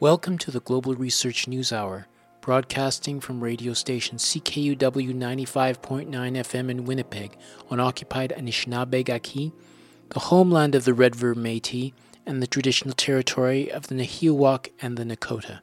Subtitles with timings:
[0.00, 2.06] Welcome to the Global Research News Hour,
[2.40, 7.36] broadcasting from radio station CKUW 95.9 FM in Winnipeg
[7.68, 9.52] on occupied Anishinaabe Gaki,
[10.10, 11.90] the homeland of the Red River Metis,
[12.24, 15.58] and the traditional territory of the Nahiawak and the Nakota.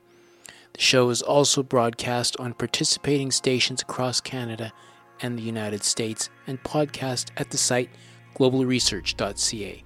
[0.74, 4.74] The show is also broadcast on participating stations across Canada
[5.22, 7.90] and the United States and podcast at the site
[8.36, 9.84] globalresearch.ca.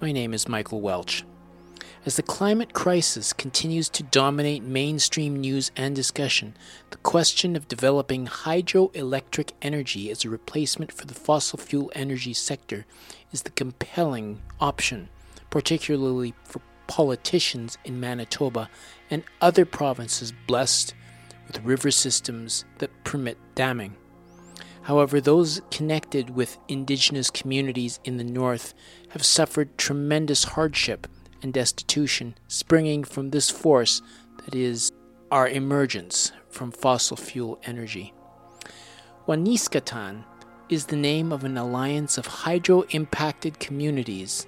[0.00, 1.24] My name is Michael Welch.
[2.06, 6.56] As the climate crisis continues to dominate mainstream news and discussion,
[6.88, 12.86] the question of developing hydroelectric energy as a replacement for the fossil fuel energy sector
[13.32, 15.10] is the compelling option,
[15.50, 18.70] particularly for politicians in Manitoba
[19.10, 20.94] and other provinces blessed
[21.46, 23.94] with river systems that permit damming.
[24.82, 28.72] However, those connected with Indigenous communities in the North
[29.10, 31.06] have suffered tremendous hardship
[31.42, 34.02] and destitution springing from this force
[34.44, 34.92] that is
[35.30, 38.12] our emergence from fossil fuel energy.
[39.26, 40.24] Waniskatan
[40.68, 44.46] is the name of an alliance of hydro impacted communities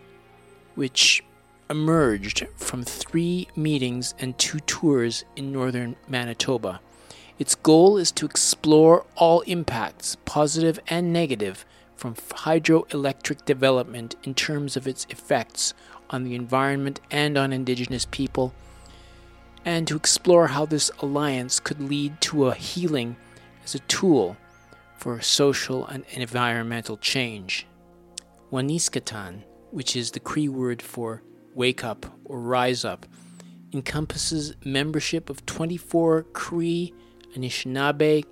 [0.74, 1.22] which
[1.68, 6.80] emerged from three meetings and two tours in northern Manitoba.
[7.38, 11.64] Its goal is to explore all impacts, positive and negative,
[11.96, 15.72] from hydroelectric development in terms of its effects
[16.12, 18.54] on the environment and on Indigenous people,
[19.64, 23.16] and to explore how this alliance could lead to a healing
[23.64, 24.36] as a tool
[24.96, 27.66] for social and environmental change.
[28.52, 31.22] Waniskatan, which is the Cree word for
[31.54, 33.06] wake up or rise up,
[33.72, 36.92] encompasses membership of 24 Cree,
[37.34, 38.24] Anishinaabe,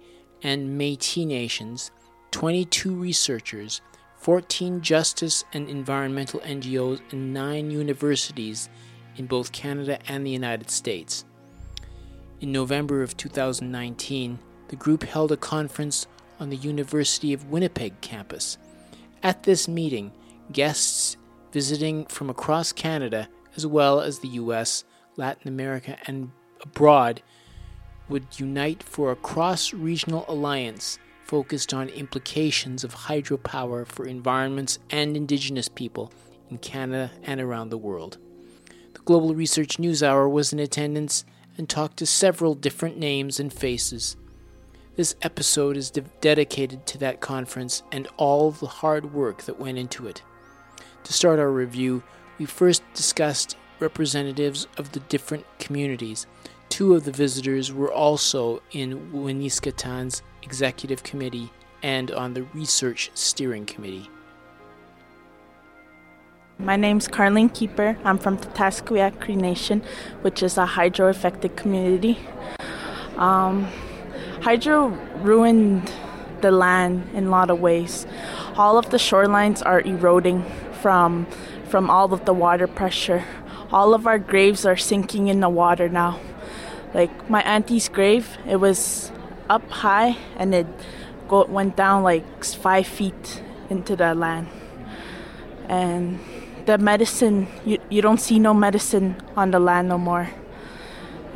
[0.43, 1.91] and Metis nations,
[2.31, 3.81] 22 researchers,
[4.21, 8.69] 14 justice and environmental NGOs, and 9 universities
[9.17, 11.25] in both Canada and the United States.
[12.41, 16.07] In November of 2019, the group held a conference
[16.39, 18.59] on the University of Winnipeg campus.
[19.23, 20.13] At this meeting,
[20.53, 21.17] guests
[21.51, 23.27] visiting from across Canada,
[23.57, 24.85] as well as the US,
[25.17, 26.31] Latin America, and
[26.61, 27.23] abroad,
[28.11, 30.99] would unite for a cross regional alliance
[31.31, 36.13] focused on implications of hydropower for environments and Indigenous people
[36.51, 38.19] in Canada and around the world.
[38.95, 41.25] The Global Research News Hour was in attendance
[41.57, 44.17] and talked to several different names and faces.
[44.97, 49.79] This episode is de- dedicated to that conference and all the hard work that went
[49.79, 50.25] into it.
[51.05, 52.03] To start our review,
[52.41, 56.27] we first discussed representatives of the different communities
[56.71, 61.51] Two of the visitors were also in Waniskatan's executive committee
[61.83, 64.09] and on the research steering committee.
[66.59, 67.97] My name's Carlene Keeper.
[68.05, 69.83] I'm from the Tataskweyak Cree Nation,
[70.21, 72.19] which is a hydro affected community.
[73.17, 73.67] Um,
[74.43, 74.89] hydro
[75.23, 75.91] ruined
[76.43, 78.07] the land in a lot of ways.
[78.57, 80.45] All of the shorelines are eroding
[80.83, 81.27] from
[81.69, 83.25] from all of the water pressure.
[83.73, 86.19] All of our graves are sinking in the water now.
[86.93, 89.13] Like my auntie's grave, it was
[89.51, 90.67] up high and it
[91.29, 94.47] go, went down like five feet into the land.
[95.69, 96.21] And
[96.67, 100.31] the medicine, you, you don't see no medicine on the land no more.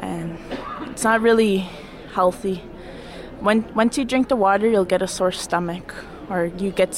[0.01, 0.39] And
[0.91, 1.69] it's not really
[2.13, 2.63] healthy.
[3.41, 5.95] When once you drink the water, you'll get a sore stomach,
[6.31, 6.97] or you get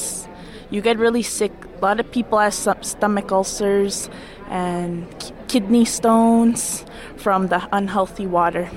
[0.69, 1.51] you get really sick.
[1.77, 4.09] A lot of people have stomach ulcers
[4.49, 5.07] and
[5.47, 6.85] kidney stones
[7.15, 8.69] from the unhealthy water.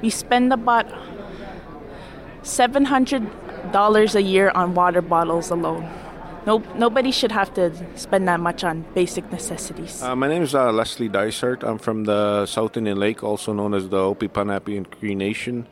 [0.00, 0.86] We spend about
[2.42, 5.88] $700 a year on water bottles alone.
[6.44, 10.02] No, nobody should have to spend that much on basic necessities.
[10.02, 11.62] Uh, my name is uh, Leslie Dysart.
[11.62, 15.68] I'm from the South Indian Lake, also known as the O-Pipon-Na-Piwin Cree Nation.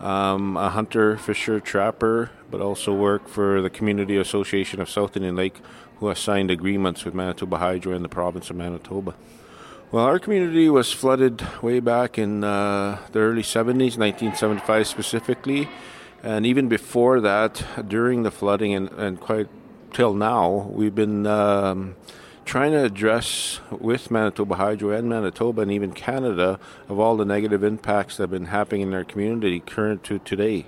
[0.00, 5.36] Um, a hunter, fisher, trapper, but also work for the Community Association of South Indian
[5.36, 5.60] Lake,
[5.98, 9.14] who has signed agreements with Manitoba Hydro and the province of Manitoba.
[9.92, 15.68] Well, our community was flooded way back in uh, the early 70s, 1975 specifically,
[16.24, 19.46] and even before that, during the flooding and, and quite
[19.92, 21.96] till now, we've been um,
[22.46, 27.62] trying to address with Manitoba Hydro and Manitoba and even Canada of all the negative
[27.62, 30.66] impacts that have been happening in our community current to today.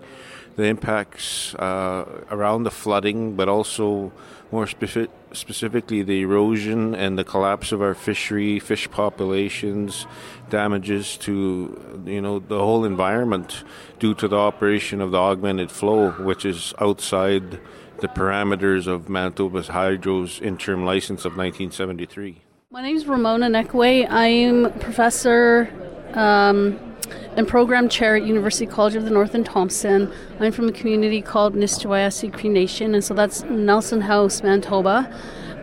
[0.56, 4.12] The impacts uh, around the flooding, but also
[4.52, 10.06] more specific, specifically the erosion and the collapse of our fishery, fish populations,
[10.50, 13.64] damages to you know the whole environment
[13.98, 17.60] due to the operation of the augmented flow, which is outside
[17.98, 22.43] the parameters of Manitoba's Hydro's interim license of 1973.
[22.70, 24.06] My name is Ramona Neckoway.
[24.10, 25.72] I'm professor
[26.14, 26.95] um,
[27.37, 30.11] and program chair at University College of the North in Thompson.
[30.41, 35.03] I'm from a community called Nisichawayasihk Cree Nation, and so that's Nelson House, Manitoba,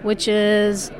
[0.04, 0.92] which is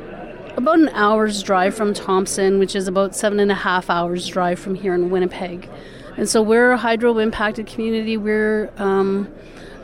[0.58, 4.60] about an hour's drive from Thompson, which is about seven and a half hours drive
[4.60, 5.70] from here in Winnipeg.
[6.18, 8.18] And so we're a hydro impacted community.
[8.18, 9.34] We're um,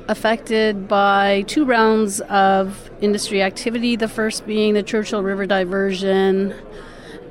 [0.07, 6.53] affected by two rounds of industry activity, the first being the Churchill River diversion.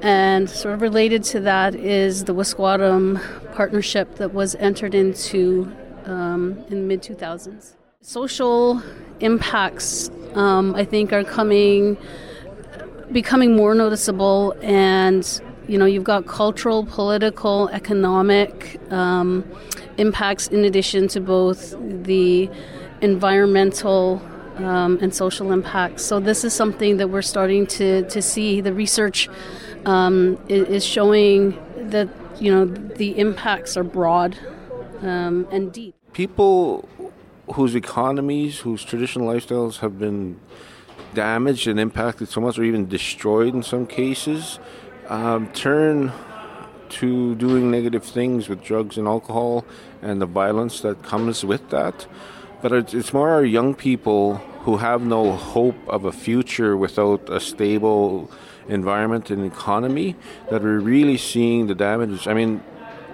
[0.00, 3.20] And sort of related to that is the Wuskwatim
[3.58, 5.69] partnership that was entered into
[6.05, 7.75] um, in the mid 2000s.
[8.00, 8.81] Social
[9.19, 11.96] impacts, um, I think, are coming,
[13.10, 15.25] becoming more noticeable, and
[15.66, 19.44] you know, you've got cultural, political, economic um,
[19.96, 22.49] impacts in addition to both the
[23.00, 24.22] environmental
[24.58, 26.04] um, and social impacts.
[26.04, 28.61] So this is something that we're starting to, to see.
[28.61, 29.28] The research
[29.84, 31.58] um, is showing
[31.90, 32.08] that
[32.40, 34.38] you know the impacts are broad
[35.02, 35.94] um, and deep.
[36.12, 36.88] People
[37.55, 40.38] whose economies, whose traditional lifestyles have been
[41.14, 44.58] damaged and impacted so much, or even destroyed in some cases,
[45.08, 46.12] um, turn
[46.88, 49.64] to doing negative things with drugs and alcohol
[50.02, 52.06] and the violence that comes with that.
[52.62, 57.29] But it's, it's more our young people who have no hope of a future without
[57.31, 58.31] a stable
[58.68, 60.14] environment and economy
[60.50, 62.28] that we're really seeing the damage.
[62.28, 62.62] I mean,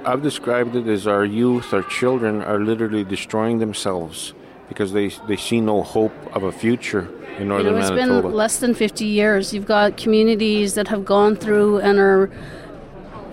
[0.05, 4.35] I've described it as our youth, our children are literally destroying themselves
[4.69, 7.09] because they they see no hope of a future
[7.39, 8.23] in northern you know, it's Manitoba.
[8.23, 9.55] been less than 50 years.
[9.55, 12.31] You've got communities that have gone through and are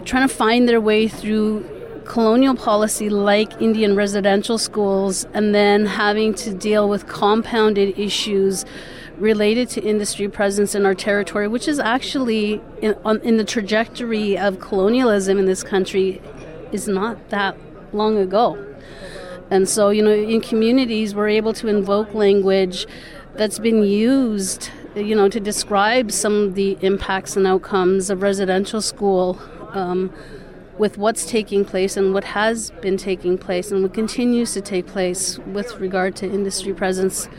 [0.05, 1.65] trying to find their way through
[2.05, 8.65] colonial policy like Indian residential schools and then having to deal with compounded issues
[9.21, 14.37] related to industry presence in our territory, which is actually in, on, in the trajectory
[14.37, 16.21] of colonialism in this country
[16.71, 17.55] is not that
[17.93, 18.57] long ago.
[19.49, 22.87] And so, you know, in communities, we're able to invoke language
[23.35, 28.81] that's been used, you know, to describe some of the impacts and outcomes of residential
[28.81, 29.39] school
[29.73, 30.11] um,
[30.77, 34.87] with what's taking place and what has been taking place and what continues to take
[34.87, 37.29] place with regard to industry presence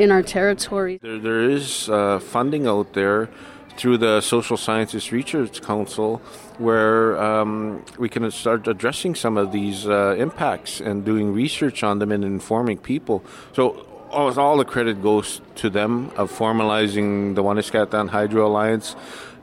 [0.00, 0.98] in our territory.
[1.02, 3.28] There, there is uh, funding out there
[3.76, 6.18] through the Social Sciences Research Council
[6.58, 11.98] where um, we can start addressing some of these uh, impacts and doing research on
[11.98, 13.22] them and informing people.
[13.52, 18.96] So all, all the credit goes to them of formalizing the Waniskatan Hydro Alliance,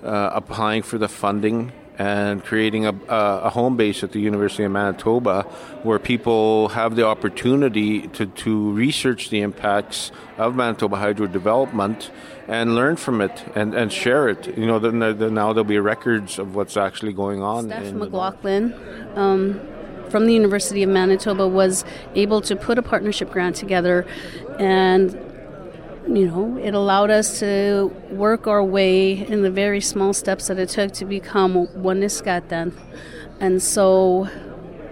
[0.04, 4.72] uh, applying for the funding and creating a, a, home base at the University of
[4.72, 5.44] Manitoba
[5.84, 12.12] where people have the opportunity to, to research the impacts of Manitoba hydro development
[12.48, 14.58] and learn from it and, and share it.
[14.58, 17.66] You know, then, then now there'll be records of what's actually going on.
[17.66, 19.18] Steph McLachlan.
[19.18, 19.60] Um,
[20.10, 21.84] from the University of Manitoba was
[22.16, 24.06] able to put a partnership grant together
[24.58, 25.27] and
[26.08, 30.58] you know, it allowed us to work our way in the very small steps that
[30.58, 32.74] it took to become Waniskatan.
[33.40, 34.30] And so,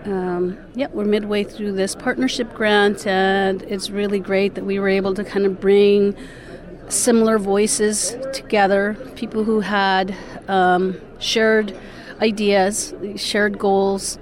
[0.06, 4.90] um, yeah, we're midway through this partnership grant, and it's really great that we were
[4.90, 6.16] able to kind of bring
[6.90, 10.16] similar voices together, people who had
[10.48, 11.78] um, shared
[12.22, 14.20] ideas, shared goals,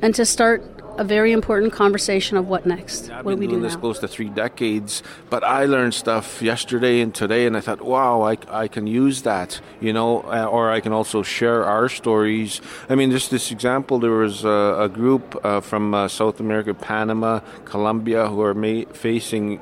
[0.00, 3.08] and to start a very important conversation of what next.
[3.08, 3.80] Yeah, what do we do this now?
[3.80, 8.22] close to three decades, but I learned stuff yesterday and today, and I thought, wow,
[8.22, 12.60] I, I can use that, you know, uh, or I can also share our stories.
[12.88, 16.72] I mean, just this example, there was a, a group uh, from uh, South America,
[16.74, 19.60] Panama, Colombia, who are ma- facing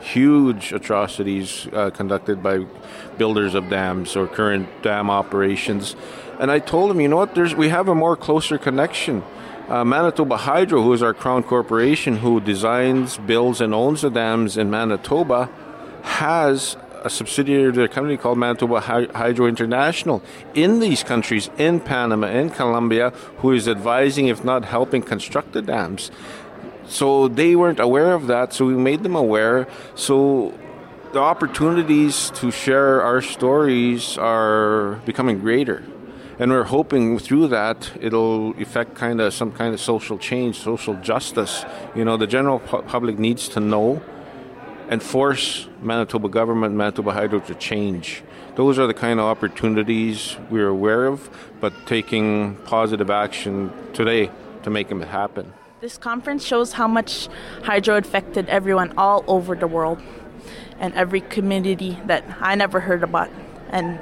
[0.00, 2.66] huge atrocities uh, conducted by
[3.16, 5.96] builders of dams or current dam operations.
[6.38, 9.22] And I told them, you know what, There's, we have a more closer connection
[9.68, 14.56] uh, Manitoba Hydro, who is our crown corporation who designs, builds, and owns the dams
[14.56, 15.48] in Manitoba,
[16.02, 20.22] has a subsidiary of their company called Manitoba Hydro International
[20.54, 25.62] in these countries, in Panama, in Colombia, who is advising, if not helping, construct the
[25.62, 26.10] dams.
[26.86, 29.66] So they weren't aware of that, so we made them aware.
[29.94, 30.52] So
[31.12, 35.82] the opportunities to share our stories are becoming greater
[36.38, 40.94] and we're hoping through that it'll effect kind of some kind of social change, social
[40.94, 41.64] justice.
[41.94, 44.02] You know, the general pu- public needs to know
[44.88, 48.22] and force Manitoba government, Manitoba Hydro to change.
[48.54, 54.30] Those are the kind of opportunities we're aware of, but taking positive action today
[54.62, 55.52] to make them happen.
[55.80, 57.28] This conference shows how much
[57.62, 60.00] hydro affected everyone all over the world
[60.78, 63.30] and every community that I never heard about.
[63.70, 63.98] And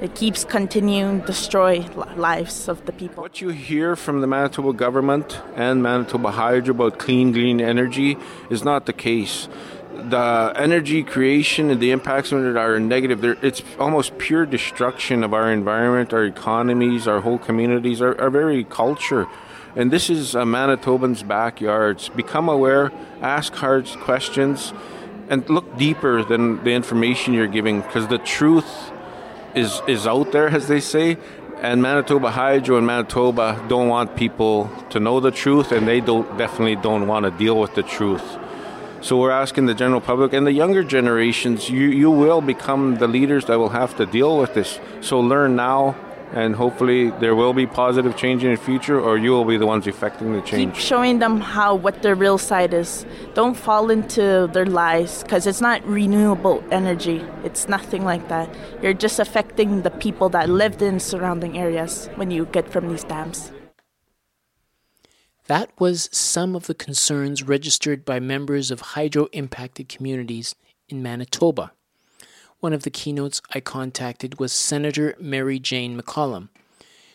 [0.00, 1.80] it keeps continuing destroy
[2.16, 3.22] lives of the people.
[3.22, 8.18] What you hear from the Manitoba government and Manitoba Hydro about clean, green energy
[8.50, 9.48] is not the case.
[9.94, 13.22] The energy creation and the impacts of it are negative.
[13.22, 18.28] They're, it's almost pure destruction of our environment, our economies, our whole communities, our, our
[18.28, 19.26] very culture.
[19.74, 22.10] And this is a Manitoban's backyards.
[22.10, 24.74] Become aware, ask hard questions,
[25.30, 28.92] and look deeper than the information you're giving because the truth
[29.56, 31.16] is is out there, as they say.
[31.62, 36.36] And Manitoba Hydro and Manitoba don't want people to know the truth, and they don't
[36.36, 38.36] definitely don't want to deal with the truth.
[39.00, 43.06] So we're asking the general public and the younger generations, you, you will become the
[43.06, 44.80] leaders that will have to deal with this.
[45.00, 45.94] So learn now
[46.32, 49.66] and hopefully there will be positive change in the future or you will be the
[49.66, 50.74] ones effecting the change.
[50.74, 53.06] keep showing them how what their real side is.
[53.34, 57.24] Don't fall into their lies because it's not renewable energy.
[57.44, 58.48] It's nothing like that.
[58.82, 63.04] You're just affecting the people that lived in surrounding areas when you get from these
[63.04, 63.52] dams.
[65.46, 70.56] That was some of the concerns registered by members of hydro impacted communities
[70.88, 71.72] in Manitoba.
[72.60, 76.48] One of the keynotes I contacted was Senator Mary Jane McCallum.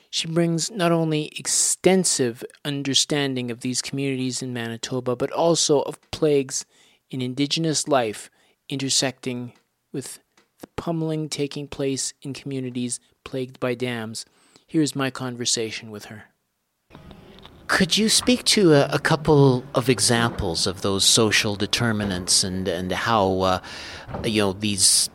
[0.10, 6.66] She brings not only extensive understanding of these communities in Manitoba, but also of plagues
[7.10, 8.30] in Indigenous life
[8.70, 9.54] intersecting
[9.92, 10.20] with
[10.60, 14.26] the pummeling taking place in communities plagued by dams.
[14.68, 16.26] Here's my conversation with her.
[17.68, 22.92] Could you speak to a, a couple of examples of those social determinants and, and
[22.92, 23.60] how uh,
[24.26, 25.10] you know these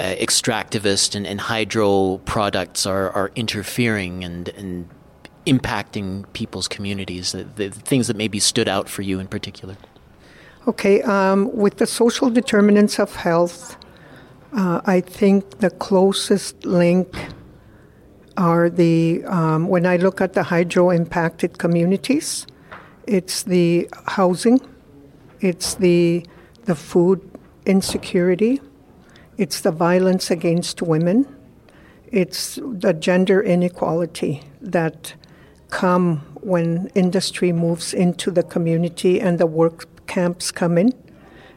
[0.00, 4.88] uh, extractivist and, and, hydro products are, are interfering and, and
[5.46, 9.76] impacting people's communities, the, the, things that maybe stood out for you in particular?
[10.68, 13.76] Okay, um, with the social determinants of health,
[14.52, 17.14] uh, I think the closest link
[18.36, 22.46] are the, um, when I look at the hydro impacted communities,
[23.06, 24.60] it's the housing,
[25.40, 26.24] it's the,
[26.64, 27.20] the food
[27.66, 28.60] insecurity,
[29.42, 31.26] it's the violence against women.
[32.12, 35.14] It's the gender inequality that
[35.68, 40.92] come when industry moves into the community and the work camps come in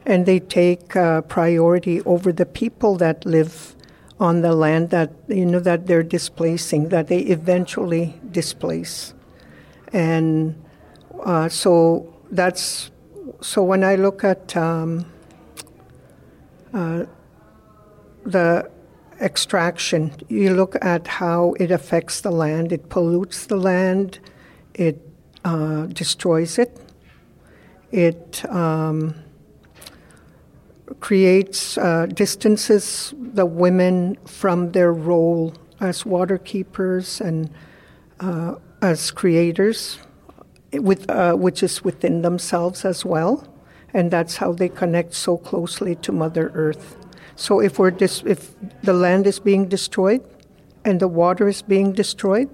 [0.03, 3.75] and they take uh, priority over the people that live
[4.19, 9.13] on the land that you know that they're displacing that they eventually displace
[9.93, 10.55] and
[11.23, 12.89] uh, so that's
[13.41, 15.05] so when I look at um,
[16.73, 17.05] uh,
[18.25, 18.69] the
[19.21, 22.71] extraction, you look at how it affects the land.
[22.71, 24.19] It pollutes the land,
[24.73, 25.01] it
[25.43, 26.77] uh, destroys it,
[27.91, 29.15] it um,
[30.99, 37.49] creates uh, distances the women from their role as water keepers and
[38.19, 39.99] uh, as creators,
[40.73, 43.47] with, uh, which is within themselves as well.
[43.93, 46.97] And that's how they connect so closely to Mother Earth.
[47.35, 50.23] So if we're dis- if the land is being destroyed
[50.85, 52.49] and the water is being destroyed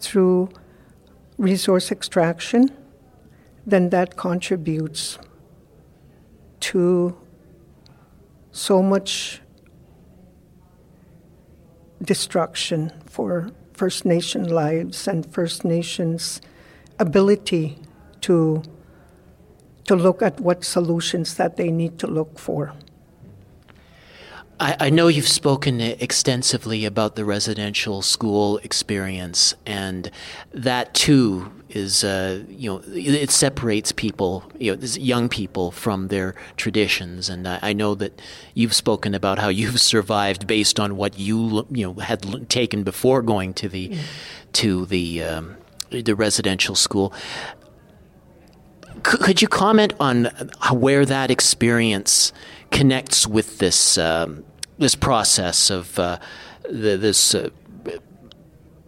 [0.00, 0.48] through
[1.36, 2.70] resource extraction,
[3.66, 5.18] then that contributes
[6.60, 7.16] to
[8.52, 9.42] so much
[12.02, 16.40] destruction for First Nation lives and First Nations'
[16.98, 17.78] ability
[18.22, 18.62] to
[19.84, 22.72] to look at what solutions that they need to look for.
[24.60, 30.10] I, I, know you've spoken extensively about the residential school experience, and
[30.52, 36.36] that too is, uh, you know, it separates people, you know, young people from their
[36.56, 37.28] traditions.
[37.28, 38.22] And I, I, know that
[38.54, 43.22] you've spoken about how you've survived based on what you, you know, had taken before
[43.22, 43.96] going to the,
[44.52, 45.56] to the, um,
[45.90, 47.12] the residential school.
[49.02, 50.26] could you comment on
[50.70, 52.32] where that experience?
[52.74, 54.44] Connects with this um,
[54.78, 56.18] this process of uh,
[56.68, 57.48] the, this uh,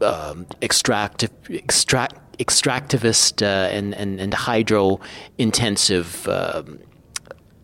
[0.00, 5.00] um, extractive extract extractivist uh, and, and and hydro
[5.38, 6.78] intensive um,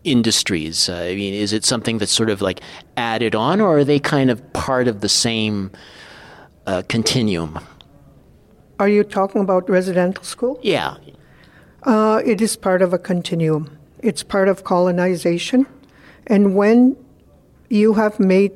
[0.03, 0.89] industries.
[0.89, 2.61] Uh, I mean, is it something that's sort of like
[2.97, 5.71] added on, or are they kind of part of the same
[6.65, 7.59] uh, continuum?
[8.79, 10.59] Are you talking about residential school?
[10.63, 10.95] Yeah.
[11.83, 13.77] Uh, it is part of a continuum.
[13.99, 15.67] It's part of colonization.
[16.27, 16.95] And when
[17.69, 18.51] you have made,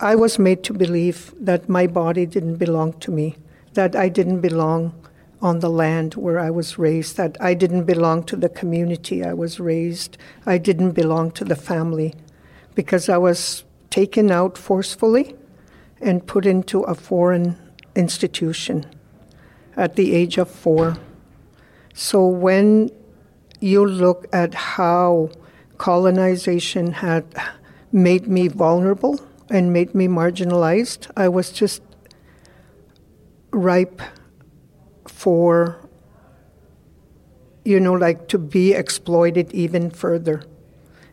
[0.00, 3.36] I was made to believe that my body didn't belong to me,
[3.74, 4.94] that I didn't belong
[5.40, 9.32] on the land where I was raised, that I didn't belong to the community I
[9.32, 10.16] was raised,
[10.46, 12.14] I didn't belong to the family,
[12.74, 15.34] because I was taken out forcefully
[16.00, 17.58] and put into a foreign
[17.94, 18.86] institution
[19.76, 20.96] at the age of four.
[21.92, 22.90] So when
[23.60, 25.30] you look at how
[25.82, 27.24] colonization had
[27.90, 29.18] made me vulnerable
[29.50, 31.82] and made me marginalized, I was just
[33.50, 34.00] ripe
[35.08, 35.80] for,
[37.64, 40.44] you know, like to be exploited even further.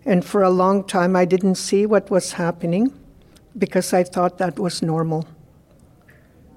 [0.06, 2.94] And for a long time, I didn't see what was happening
[3.58, 5.28] because I thought that was normal.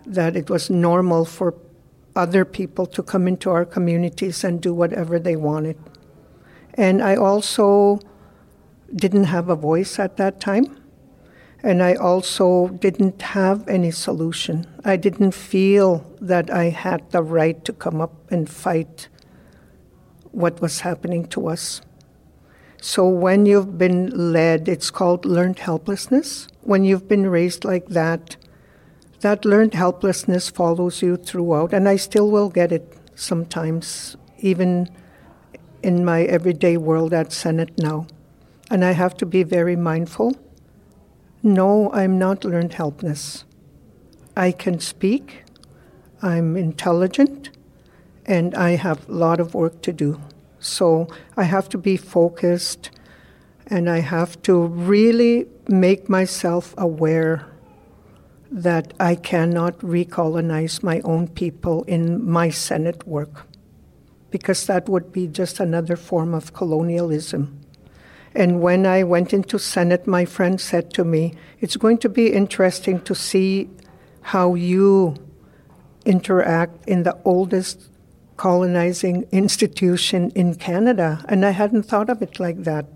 [0.05, 1.55] That it was normal for
[2.15, 5.79] other people to come into our communities and do whatever they wanted.
[6.75, 8.01] And I also
[8.95, 10.79] didn't have a voice at that time.
[11.63, 14.67] And I also didn't have any solution.
[14.85, 19.09] I didn't feel that I had the right to come up and fight
[20.33, 21.83] what was happening to us.
[22.81, 26.49] So when you've been led, it's called learned helplessness.
[26.63, 28.37] When you've been raised like that,
[29.21, 34.89] that learned helplessness follows you throughout, and I still will get it sometimes, even
[35.83, 38.07] in my everyday world at Senate now.
[38.71, 40.37] And I have to be very mindful.
[41.43, 43.45] No, I'm not learned helpless.
[44.37, 45.45] I can speak,
[46.23, 47.51] I'm intelligent,
[48.25, 50.21] and I have a lot of work to do.
[50.61, 52.91] So I have to be focused
[53.67, 57.47] and I have to really make myself aware
[58.51, 63.47] that I cannot recolonize my own people in my Senate work,
[64.33, 67.61] because that would be just another form of colonialism.
[68.35, 72.33] And when I went into Senate, my friend said to me, It's going to be
[72.33, 73.69] interesting to see
[74.23, 75.15] how you
[76.05, 77.89] interact in the oldest
[78.37, 81.25] colonizing institution in Canada.
[81.29, 82.87] And I hadn't thought of it like that.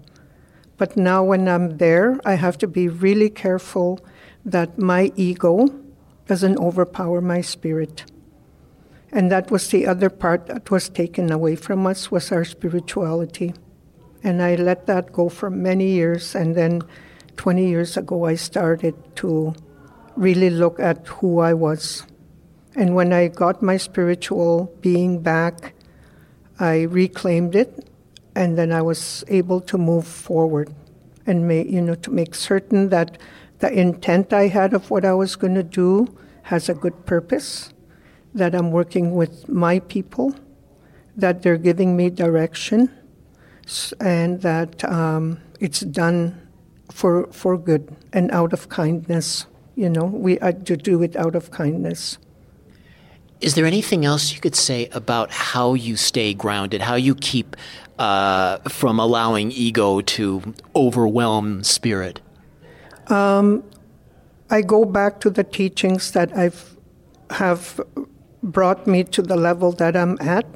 [0.78, 4.00] But now, when I'm there, I have to be really careful
[4.44, 5.68] that my ego
[6.26, 8.04] doesn't overpower my spirit.
[9.12, 13.54] And that was the other part that was taken away from us was our spirituality.
[14.22, 16.82] And I let that go for many years and then
[17.36, 19.54] 20 years ago I started to
[20.16, 22.04] really look at who I was.
[22.74, 25.74] And when I got my spiritual being back,
[26.58, 27.88] I reclaimed it
[28.34, 30.74] and then I was able to move forward
[31.26, 33.18] and make, you know to make certain that
[33.58, 37.72] the intent I had of what I was going to do has a good purpose,
[38.36, 40.34] that I'm working with my people,
[41.16, 42.90] that they're giving me direction,
[43.98, 46.40] and that um, it's done
[46.92, 49.46] for, for good and out of kindness.
[49.74, 52.18] You know, we to do it out of kindness.
[53.40, 57.56] Is there anything else you could say about how you stay grounded, how you keep
[57.98, 62.20] uh, from allowing ego to overwhelm spirit?
[63.08, 63.62] Um,
[64.50, 66.76] I go back to the teachings that I've
[67.30, 67.80] have
[68.46, 70.46] brought me to the level that I'm at.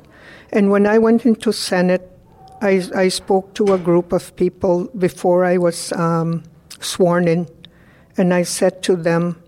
[0.52, 2.10] And when I went into Senate,
[2.62, 6.44] I, I spoke to a group of people before I was um,
[6.80, 7.48] sworn in,
[8.16, 9.42] and I said to them,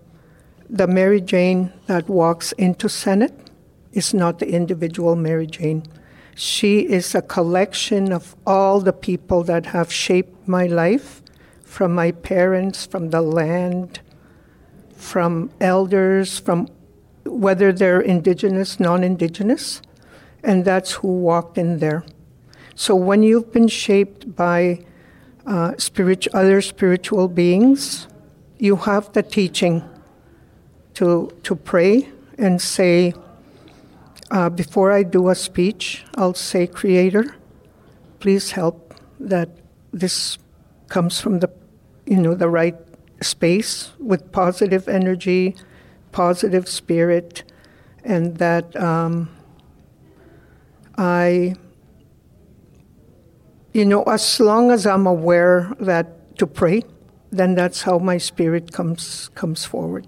[0.69, 3.33] the Mary Jane that walks into Senate
[3.91, 5.83] is not the individual Mary Jane.
[6.35, 11.21] She is a collection of all the people that have shaped my life
[11.63, 13.99] from my parents, from the land,
[14.95, 16.69] from elders, from
[17.25, 19.81] whether they're indigenous, non indigenous,
[20.43, 22.03] and that's who walked in there.
[22.75, 24.85] So when you've been shaped by
[25.45, 28.07] uh, spiritual, other spiritual beings,
[28.57, 29.83] you have the teaching
[30.95, 33.13] to, to pray and say,
[34.31, 37.35] uh, before I do a speech, I'll say, Creator,
[38.19, 39.49] please help that
[39.91, 40.37] this
[40.87, 41.49] comes from the
[42.05, 42.75] you know, the right
[43.21, 45.55] space with positive energy,
[46.13, 47.43] positive spirit,
[48.05, 49.29] and that um,
[50.97, 51.55] I,
[53.73, 56.83] you know, as long as I'm aware that to pray,
[57.31, 60.07] then that's how my spirit comes comes forward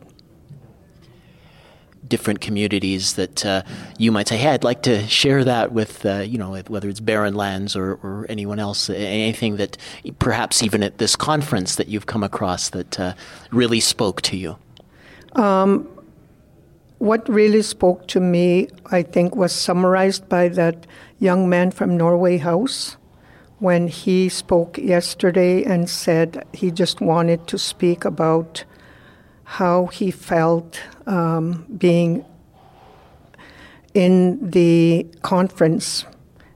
[2.08, 3.64] different communities that uh,
[3.98, 7.00] you might say, "Hey, I'd like to share that with uh, you know whether it's
[7.00, 9.78] Barren Lands or, or, anyone else, anything that
[10.20, 13.14] perhaps even at this conference that you've come across that uh,
[13.52, 14.58] really spoke to you."
[15.34, 15.88] Um,
[17.00, 20.88] what really spoke to me, I think, was summarized by that
[21.20, 22.98] young man from Norway House
[23.60, 28.64] when he spoke yesterday and said he just wanted to speak about
[29.44, 32.26] how he felt um, being
[33.94, 36.06] in the conference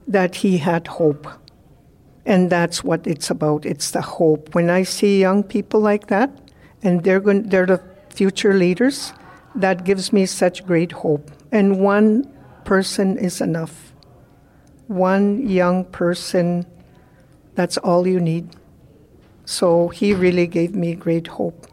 [0.06, 1.26] that he had hope.
[2.26, 3.64] And that's what it's about.
[3.64, 4.54] It's the hope.
[4.54, 6.30] When I see young people like that,
[6.82, 9.12] and they're going, they're the future leaders,
[9.54, 11.30] that gives me such great hope.
[11.52, 12.30] And one
[12.64, 13.92] person is enough.
[14.86, 16.66] One young person,
[17.54, 18.48] that's all you need.
[19.44, 21.66] So he really gave me great hope.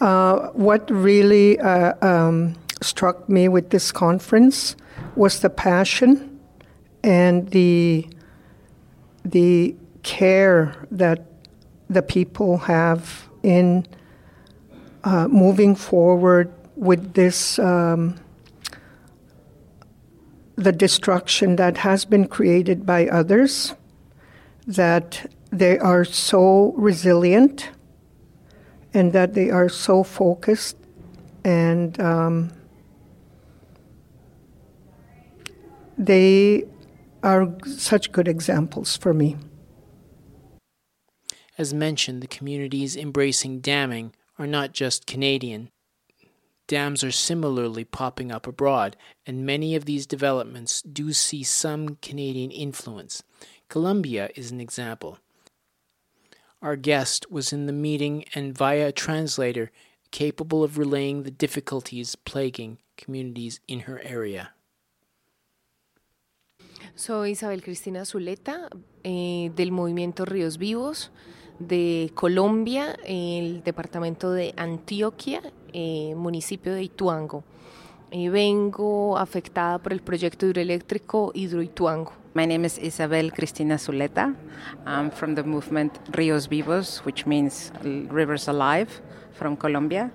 [0.00, 4.76] Uh, what really uh, um, struck me with this conference
[5.16, 6.40] was the passion
[7.02, 8.06] and the
[9.24, 11.26] the care that
[11.90, 13.86] the people have in
[15.04, 16.50] uh, moving forward
[16.80, 18.18] with this um,
[20.56, 23.74] the destruction that has been created by others
[24.66, 27.68] that they are so resilient
[28.94, 30.76] and that they are so focused
[31.44, 32.50] and um,
[35.98, 36.64] they
[37.22, 39.36] are such good examples for me.
[41.58, 45.70] As mentioned, the communities embracing damming are not just Canadian.
[46.70, 52.52] Dams are similarly popping up abroad, and many of these developments do see some Canadian
[52.52, 53.24] influence.
[53.68, 55.18] Colombia is an example.
[56.62, 59.72] Our guest was in the meeting and via a translator
[60.12, 64.52] capable of relaying the difficulties plaguing communities in her area.
[66.94, 68.68] Soy Isabel Cristina Zuleta
[69.02, 71.10] eh, del movimiento Ríos Vivos
[71.60, 75.42] de Colombia, el departamento de Antioquia,
[75.72, 77.44] eh, municipio de Ituango.
[78.10, 82.12] Eh, vengo afectada por el proyecto hidroeléctrico Hidroituango.
[82.34, 84.34] My name is Isabel Cristina Zuleta.
[84.86, 88.88] I'm from the movement Ríos Vivos, which means Rivers Alive,
[89.32, 90.10] from Colombia.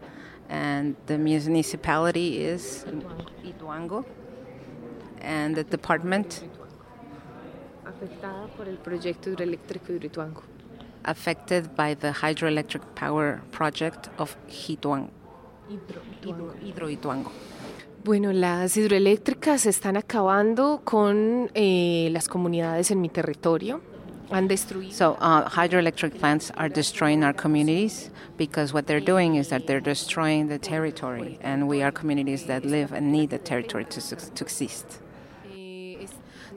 [0.50, 2.86] And the municipality is
[3.44, 4.04] Ituango.
[5.22, 6.44] And the department
[7.86, 10.55] afectada por el proyecto hidroeléctrico Hidroituango.
[11.08, 15.12] Affected by the hydroelectric power project of Hidroituango.
[16.64, 17.32] Hidroituango.
[18.04, 23.82] Bueno, las hidroeléctricas están acabando con eh, las comunidades en mi territorio.
[24.32, 24.92] Han destruido.
[24.92, 29.82] So, uh, hydroelectric plants are destroying our communities because what they're doing is that they're
[29.82, 34.44] destroying the territory, and we are communities that live and need the territory to, to
[34.44, 35.00] exist.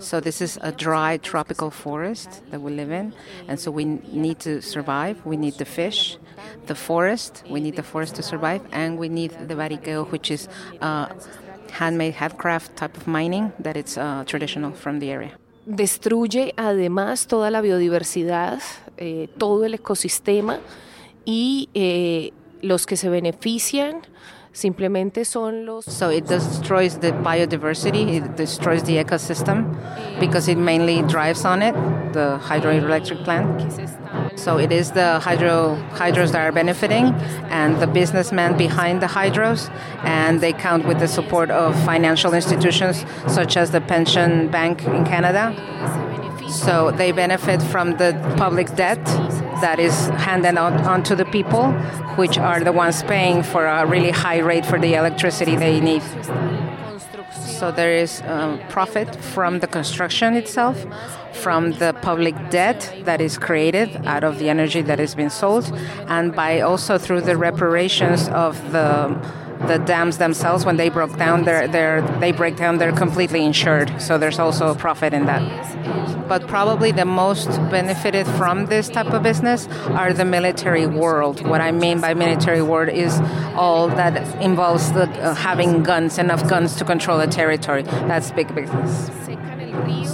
[0.00, 3.12] So this is a dry tropical forest that we live in,
[3.48, 5.24] and so we need to survive.
[5.26, 6.18] We need the fish,
[6.66, 7.42] the forest.
[7.50, 10.48] We need the forest to survive, and we need the barequeo, which is
[10.80, 11.08] uh,
[11.72, 15.32] handmade, handcraft type of mining that it's uh, traditional from the area.
[15.66, 18.62] Destruye además toda la biodiversidad,
[18.96, 20.60] eh, todo el ecosistema
[21.26, 22.32] y eh,
[22.62, 24.00] los que se benefician
[24.52, 30.58] simplemente son los So it destroys the biodiversity, it destroys the ecosystem eh, because it
[30.58, 31.74] mainly drives on it,
[32.12, 33.62] the hydroelectric plant.
[34.38, 37.06] So it is the hydro hydros that are benefiting
[37.50, 39.70] and the businessmen behind the hydros
[40.04, 45.04] and they count with the support of financial institutions such as the pension bank in
[45.04, 45.54] Canada.
[45.56, 48.98] Eh, so they benefit from the public debt
[49.60, 51.72] that is handed out onto the people,
[52.16, 56.02] which are the ones paying for a really high rate for the electricity they need.
[57.58, 60.86] So there is um, profit from the construction itself,
[61.32, 65.72] from the public debt that is created out of the energy that has been sold,
[66.06, 69.18] and by also through the reparations of the
[69.66, 74.00] the dams themselves when they broke down they're, they're, they break down they're completely insured.
[74.00, 76.28] So there's also a profit in that.
[76.28, 79.66] But probably the most benefited from this type of business
[80.00, 81.46] are the military world.
[81.46, 83.18] What i mean by military world is
[83.56, 87.82] all that involves the, uh, having guns enough guns to control a territory.
[87.82, 89.10] That's big business.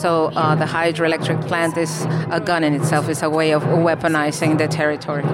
[0.01, 3.09] So uh, the hydroelectric plant is a gun in itself.
[3.09, 5.25] It's a way of weaponizing the territory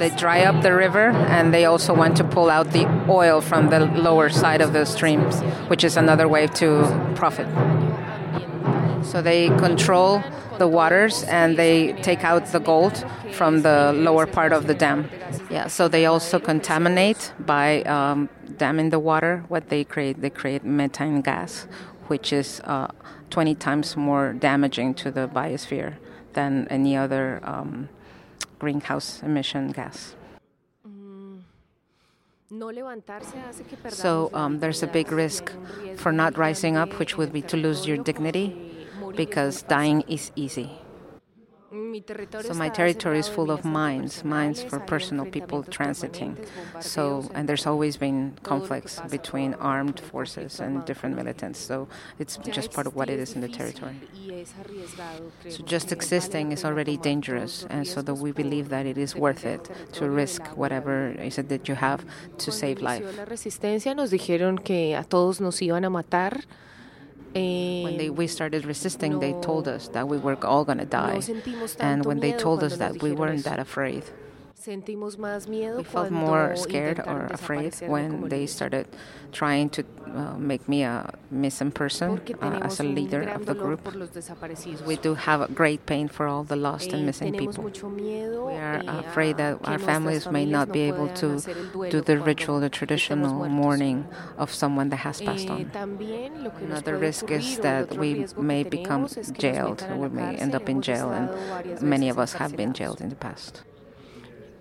[0.00, 3.68] they dry up the river and they also want to pull out the oil from
[3.68, 6.68] the lower side of the streams, which is another way to
[7.14, 7.46] profit.
[9.04, 10.22] So they control
[10.58, 15.10] the waters and they take out the gold from the lower part of the dam.
[15.50, 19.44] Yeah, so they also contaminate by um, damming the water.
[19.48, 21.66] What they create, they create methane gas,
[22.06, 22.88] which is uh,
[23.28, 25.96] 20 times more damaging to the biosphere
[26.32, 27.40] than any other.
[27.42, 27.90] Um,
[28.58, 30.14] greenhouse emission gas.
[33.88, 35.52] So um, there's a big risk
[35.96, 40.70] for not rising up, which would be to lose your dignity, because dying is easy.
[41.70, 46.36] So my territory is full of mines, mines for personal people transiting.
[46.80, 51.60] So and there's always been conflicts between armed forces and different militants.
[51.60, 51.86] So
[52.18, 53.94] it's just part of what it is in the territory.
[55.48, 59.44] So just existing is already dangerous, and so that we believe that it is worth
[59.44, 62.04] it to risk whatever is it that you have
[62.38, 63.04] to save life.
[67.34, 67.84] La resistencia nos dijeron que a todos nos iban a matar.
[67.84, 71.20] When they, we started resisting, they told us that we were all going to die.
[71.78, 74.04] And when they told us that, we weren't that afraid.
[74.66, 78.86] We felt more scared or afraid when they started
[79.32, 83.80] trying to uh, make me a missing person uh, as a leader of the group.
[84.86, 87.64] We do have great pain for all the lost and missing people.
[87.64, 91.40] We are afraid that our families may not be able to
[91.88, 95.70] do the ritual, the traditional mourning of someone that has passed on.
[96.60, 101.80] Another risk is that we may become jailed, we may end up in jail, and
[101.80, 103.62] many of us have been jailed in the past.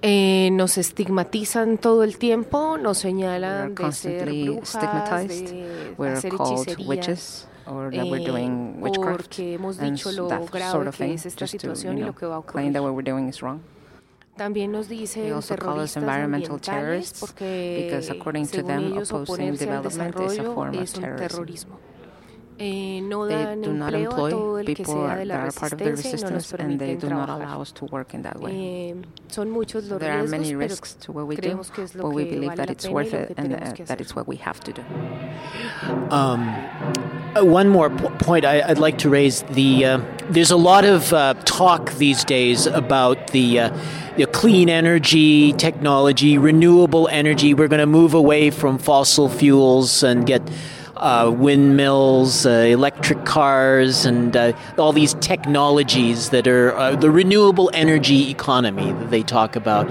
[0.02, 6.62] Eh, nos estigmatizan todo el tiempo, nos señalan de ser brujas, de we're hacer called
[6.68, 6.88] hechicería.
[6.88, 11.14] witches or that we're doing eh, witchcraft porque hemos dicho lo grave sort of que
[11.14, 12.72] es esta just to situación you y know, lo que va a ocurrir.
[12.72, 13.60] that what we're doing is wrong.
[14.38, 19.84] También nos dicen terroristas ambientales porque because according to según them, ellos opposing oponerse al
[19.84, 21.28] development is a desarrollo form of es un terrorism.
[21.28, 21.80] terrorismo.
[22.62, 25.20] Eh, no They dan do not empleo a todo employ el que people sea are-
[25.22, 27.30] de that are part of the resistencia y no resistance and they permiten do not
[27.30, 28.52] allow us to work in that way.
[28.92, 28.96] Eh,
[29.30, 32.04] son muchos los There are many risks to what we do, creemos que es lo
[32.04, 34.36] but we believe vale that it's worth it and tenemos that, that it's what we
[34.38, 34.84] have to do.
[36.12, 36.50] Um,
[37.36, 40.84] uh, one more p- point I, I'd like to raise: the uh, there's a lot
[40.84, 43.78] of uh, talk these days about the, uh,
[44.18, 47.54] the clean energy technology, renewable energy.
[47.54, 50.42] We're going to move away from fossil fuels and get
[51.00, 57.72] uh, windmills, uh, electric cars, and uh, all these technologies that are uh, the renewable
[57.74, 59.90] energy economy that they talk about.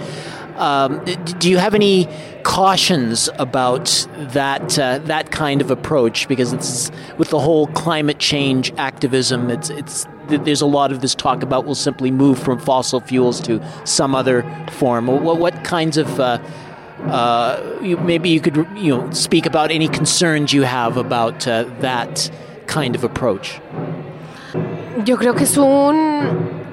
[0.57, 1.05] Um,
[1.39, 2.09] do you have any
[2.43, 6.27] cautions about that uh, that kind of approach?
[6.27, 11.15] Because it's with the whole climate change activism, it's it's there's a lot of this
[11.15, 14.43] talk about we'll simply move from fossil fuels to some other
[14.73, 15.07] form.
[15.07, 16.19] What, what kinds of
[17.07, 21.65] uh, you, maybe you could you know speak about any concerns you have about uh,
[21.81, 22.31] that
[22.67, 23.61] kind of approach.
[25.05, 26.68] Yo creo que es un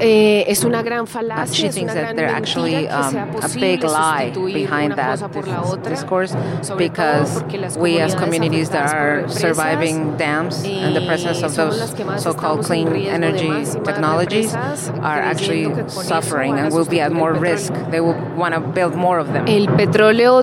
[0.00, 3.82] eh, es una gran falacia, she es thinks una that gran actually um, a big
[3.82, 6.36] lie behind that cosa por la dis- otra, discourse
[6.76, 7.42] because
[7.76, 12.88] we as communities that are surviving dams and the presence of eh, those so-called clean
[12.88, 14.54] energy más y más technologies
[15.02, 17.72] are actually creyendo que con eso suffering and will be at more risk.
[17.90, 19.46] They will want to build more of them.
[19.46, 20.42] El petróleo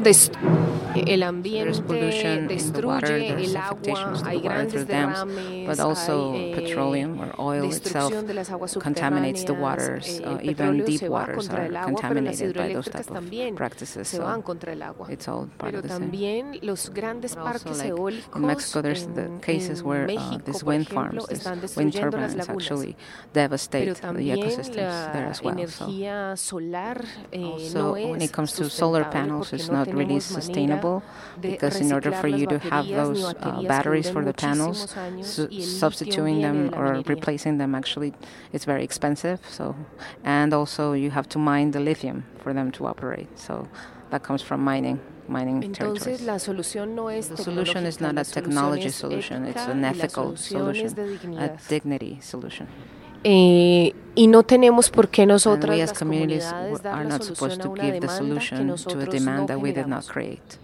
[0.95, 4.47] el There's ambiente pollution in the water, destruye there's el agua, affectations to hay the
[4.47, 8.49] water grandes through dams, but also hay, eh, petroleum or oil itself destrucción de las
[8.49, 8.71] aguas
[9.15, 10.19] contaminates the waters.
[10.19, 13.55] eh, uh, even deep waters are el agua, pero las contaminated by those type of
[13.55, 14.07] practices.
[14.07, 15.07] So van contra el agua.
[15.09, 16.11] it's all part of the same.
[16.11, 20.87] también los grandes But also, like, in Mexico, there's the cases where uh, these wind
[20.87, 22.95] farms, these wind turbines actually
[23.33, 25.55] devastate the ecosystems there as well.
[25.67, 25.87] So
[27.31, 31.03] eh, also, when it comes to solar panels, it's not really sustainable
[31.39, 34.87] because in order for you to have those uh, batteries for the panels,
[35.21, 38.13] su- substituting them or replacing them actually
[38.53, 39.04] it's very expensive.
[39.49, 39.75] So,
[40.23, 43.27] and also you have to mine the lithium for them to operate.
[43.37, 43.67] So
[44.09, 46.21] that comes from mining, mining Entonces territories.
[46.21, 50.93] la solución no es The solution is not a technology solution; it's an ethical solution,
[51.37, 52.67] a dignity solution.
[53.27, 57.83] Eh, y no tenemos por qué nosotras las comunidades dar la solución a to una
[57.83, 60.07] give the demanda que solution to a nosotros no that we did not generamos.
[60.11, 60.57] create.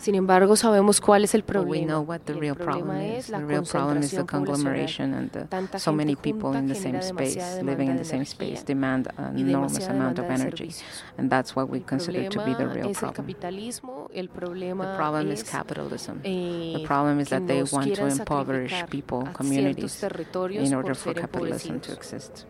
[0.00, 1.52] Sin embargo, sabemos cuál es el But we
[1.84, 1.86] problema.
[1.88, 3.24] know what the el real problem problema is.
[3.26, 4.46] es la The real problem is the concentración poblacional.
[4.46, 8.64] conglomeration and Tanta so many people in the same space, living in the same space,
[8.64, 10.70] demand an enormous amount of energy.
[11.18, 13.26] And that's what we consider to be the real problem.
[13.26, 16.20] The problema problem is capitalism.
[16.24, 21.78] eh, The problem is that they want to impoverish people, communities, in order for capitalism
[21.80, 22.46] to exist.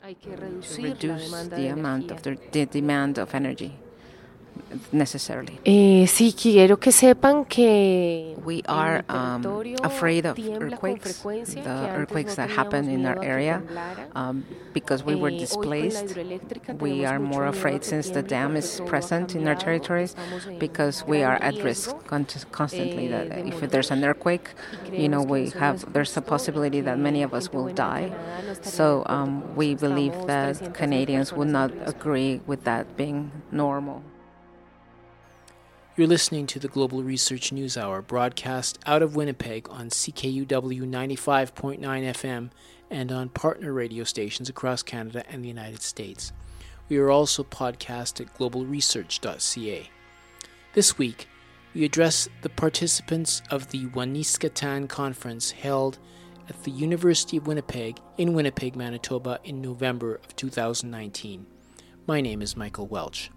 [0.00, 2.14] Hay que To reducir la reduce the de amount energía.
[2.14, 3.72] of the, the demand of energy
[4.92, 5.58] necessarily.
[5.64, 9.42] Eh, sí, quiero que sepan que We are um,
[9.82, 13.62] afraid of earthquakes, the earthquakes that happen in our miedo a que area,
[14.14, 16.16] um, because we were Eh, hoy con la displaced.
[16.80, 20.14] We are more afraid since the dam is present in our territories
[20.58, 23.06] because we are at risk constantly.
[23.06, 24.50] eh, That if there's an earthquake,
[24.92, 28.10] you know, we have there's a possibility that many of us will die.
[28.10, 32.96] Canadá no estaría de So um, we believe that Canadians would not agree with that
[32.96, 34.02] being normal.
[35.96, 41.78] You're listening to the Global Research News Hour, broadcast out of Winnipeg on CKUW 95.9
[41.78, 42.50] FM
[42.90, 46.32] and on partner radio stations across Canada and the United States.
[46.88, 49.88] We are also podcast at globalresearch.ca.
[50.72, 51.28] This week,
[51.74, 56.00] we address the participants of the Waniskatan Conference held
[56.48, 61.46] at the University of Winnipeg in Winnipeg, Manitoba in November of 2019.
[62.08, 63.30] My name is Michael Welch.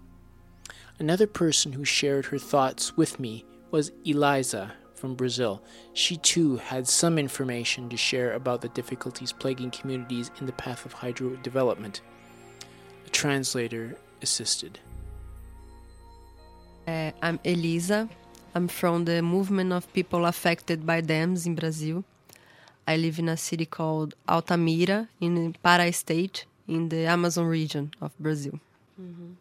[1.00, 5.62] Another person who shared her thoughts with me was Eliza from Brazil.
[5.92, 10.84] She too had some information to share about the difficulties plaguing communities in the path
[10.84, 12.00] of hydro development.
[13.06, 14.80] A translator assisted.
[16.88, 18.08] Uh, I'm Elisa.
[18.56, 22.02] I'm from the movement of people affected by dams in Brazil.
[22.88, 28.18] I live in a city called Altamira in Pará state in the Amazon region of
[28.18, 28.58] Brazil.
[29.00, 29.34] Mm-hmm.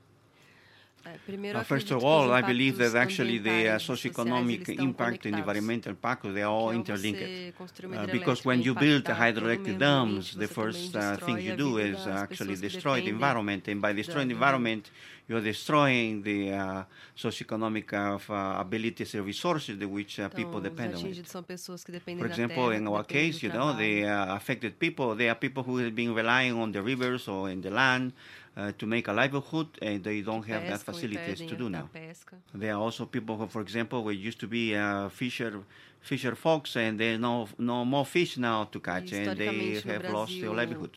[1.53, 6.23] Uh, first of all, I believe that actually the uh, socioeconomic impact and environmental impact,
[6.33, 7.21] they are all interlinked.
[7.21, 12.55] Uh, because when you build hydroelectric dams, the first uh, thing you do is actually
[12.55, 13.67] destroy the environment.
[13.67, 14.89] And by destroying the environment,
[15.27, 16.83] you're destroying the uh,
[17.15, 21.01] socioeconomic uh, abilities and resources that which people depend on.
[21.03, 25.95] For example, in our case, you know, the affected people, they are people who have
[25.95, 28.13] been relying on the rivers or in the land
[28.57, 31.89] uh, to make a livelihood, and they don't have that facilities to do now.
[32.53, 35.53] There are also people who, for example, we used to be uh, fisher
[36.01, 40.33] fisher folks, and there's no no more fish now to catch, and they have lost
[40.41, 40.91] their livelihood.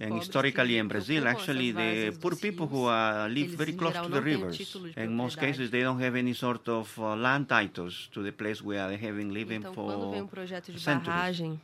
[0.00, 1.90] And historically in Brazil, actually, the
[2.22, 4.56] poor people who uh, live very close to the rivers.
[4.96, 8.62] In most cases, they don't have any sort of uh, land titles to the place
[8.62, 10.28] where they have been living for
[10.76, 11.58] centuries.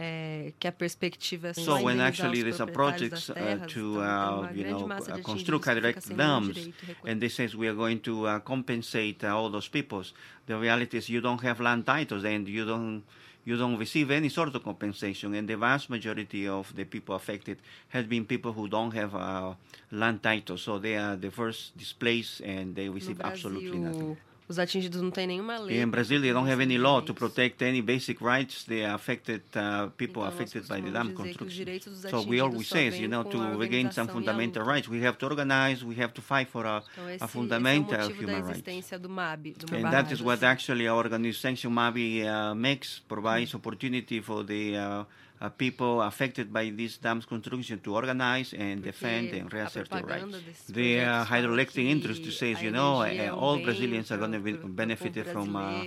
[0.00, 4.86] É, que a perspectiva so when actually there's a project uh, to uh, you know
[4.86, 6.68] uh, construct hydroelectric dams
[7.04, 10.14] and they says we are going to uh, compensate uh, all those peoples.
[10.46, 13.02] The reality is you don't have land titles and you don't
[13.44, 15.34] you don't receive any sort of compensation.
[15.34, 17.58] And the vast majority of the people affected
[17.88, 19.54] has been people who don't have uh,
[19.90, 20.62] land titles.
[20.62, 24.16] So they are the first displaced and they receive absolutely nothing
[24.48, 25.82] Os atingidos não têm nenhuma lei.
[25.82, 28.64] In Brazil, they don't have any law to protect any basic rights.
[28.70, 31.66] Are affected uh, people então, affected by the dam construction.
[32.08, 35.84] So we always say, you know, to regain some fundamental rights, we have to organize,
[35.84, 38.90] we have to fight for a, então, esse, a fundamental é human rights.
[38.98, 44.20] Do MAB, do and that is what actually our organization MABI uh, makes, provides opportunity
[44.20, 45.04] for the uh,
[45.40, 50.64] uh, people affected by these dams construction to organize and defend and reassert their rights.
[50.68, 55.26] The uh, hydroelectric industry says, you know, uh, all Brazilians are going to be benefited
[55.26, 55.84] from uh,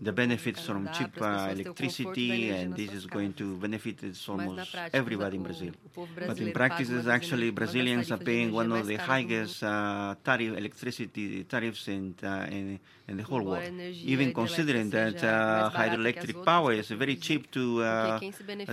[0.00, 5.42] the benefits from cheap uh, electricity, and this is going to benefit almost everybody in
[5.42, 5.72] Brazil.
[6.26, 11.88] But in practice, actually Brazilians are paying one of the highest uh, tariff electricity tariffs
[11.88, 12.80] in, in,
[13.12, 13.68] in the whole world.
[14.14, 15.16] Even considering that
[15.80, 17.62] hydroelectric power is very cheap to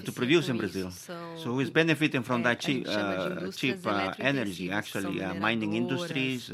[0.08, 0.90] to produce in Brazil.
[1.42, 4.72] So who is benefiting from that cheap, uh, cheap uh, energy?
[4.72, 6.52] Actually, uh, mining industries,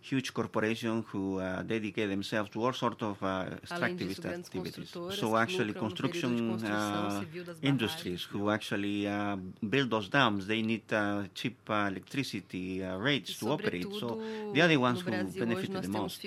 [0.00, 4.98] huge corporations who uh, dedicate themselves to all sorts of uh, extractivist activities.
[5.08, 7.24] So actually, construction uh,
[7.62, 9.36] industries who actually uh,
[9.68, 13.92] build those dams, they need uh, cheap uh, electricity rates to operate.
[13.92, 14.18] So
[14.52, 16.22] they are the ones who benefit the most.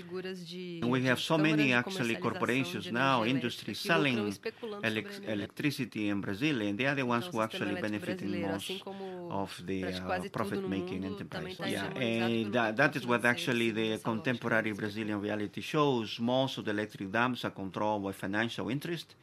[0.81, 4.37] And we have so many actually corporations now, industries selling
[4.83, 8.83] elec- electricity in Brazil, and they are the ones who actually benefit the most
[9.29, 9.93] of the
[10.31, 11.57] profit-making enterprise.
[11.63, 16.71] Yeah, and that, that is what actually the contemporary Brazilian reality shows, most of the
[16.71, 19.15] electric dams are controlled by financial interest,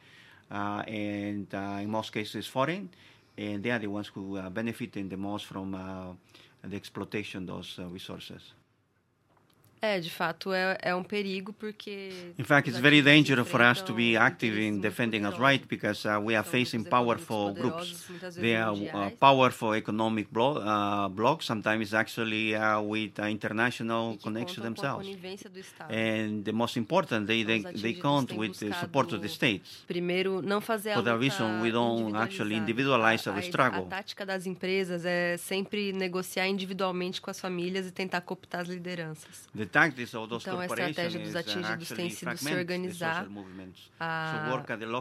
[0.49, 2.89] uh, and uh, in most cases foreign,
[3.37, 6.13] and they are the ones who are benefiting the most from uh,
[6.63, 8.53] the exploitation of those uh, resources.
[9.83, 12.11] É, de fato, é, é um perigo porque.
[12.37, 16.07] In fact, it's very dangerous for us to be active in defending us right because
[16.07, 18.05] uh, we are facing powerful groups.
[18.35, 21.47] They are uh, powerful economic blo uh, blocs.
[21.47, 25.07] Sometimes actually uh, with uh, international connections themselves.
[25.89, 29.83] And the most important, they they, they count with the support of the states.
[29.87, 33.85] Primeiro, não fazer For that reason, we don't actually individualize our struggle.
[33.85, 38.67] A tática das empresas é sempre negociar individualmente com as famílias e tentar cooptar as
[38.67, 39.49] lideranças.
[39.71, 43.27] Então, a estratégia dos uh, atingidos tem sido se organizar.
[43.99, 44.49] A,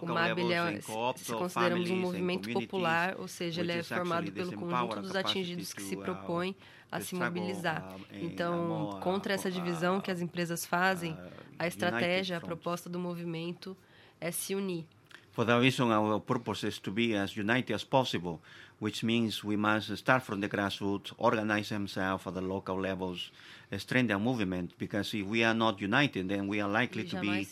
[0.03, 0.81] o MAB é,
[1.17, 5.83] se consideramos um movimento popular, ou seja, ele é formado pelo conjunto dos atingidos que
[5.83, 6.55] se uh, propõem
[6.91, 7.97] a se mobilizar.
[8.13, 11.17] Então, contra essa divisão que as empresas fazem,
[11.59, 13.77] a estratégia, a proposta do movimento
[14.21, 14.87] é se unir.
[15.33, 18.41] For that reason, our purpose is to be as united as possible,
[18.81, 23.31] which means we must start from the grassroots, organize themselves at the local levels,
[23.77, 27.47] strengthen the movement, because if we are not united, then we are likely to be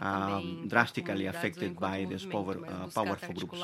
[0.00, 3.62] um, drastically affected by these power, uh, powerful groups.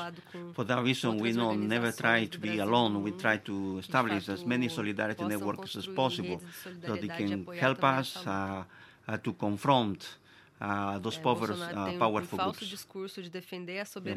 [0.53, 3.03] For that reason, we know never try to be alone.
[3.03, 6.41] We try to establish as many solidarity networks as possible
[6.85, 8.63] so they can help us uh,
[9.09, 10.18] uh, to confront
[10.61, 12.59] uh, those power, uh, powerful groups.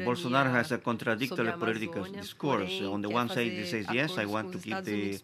[0.05, 2.81] Bolsonaro has a contradictory political discourse.
[2.81, 5.17] On the one side, he says, yes, I want to keep the,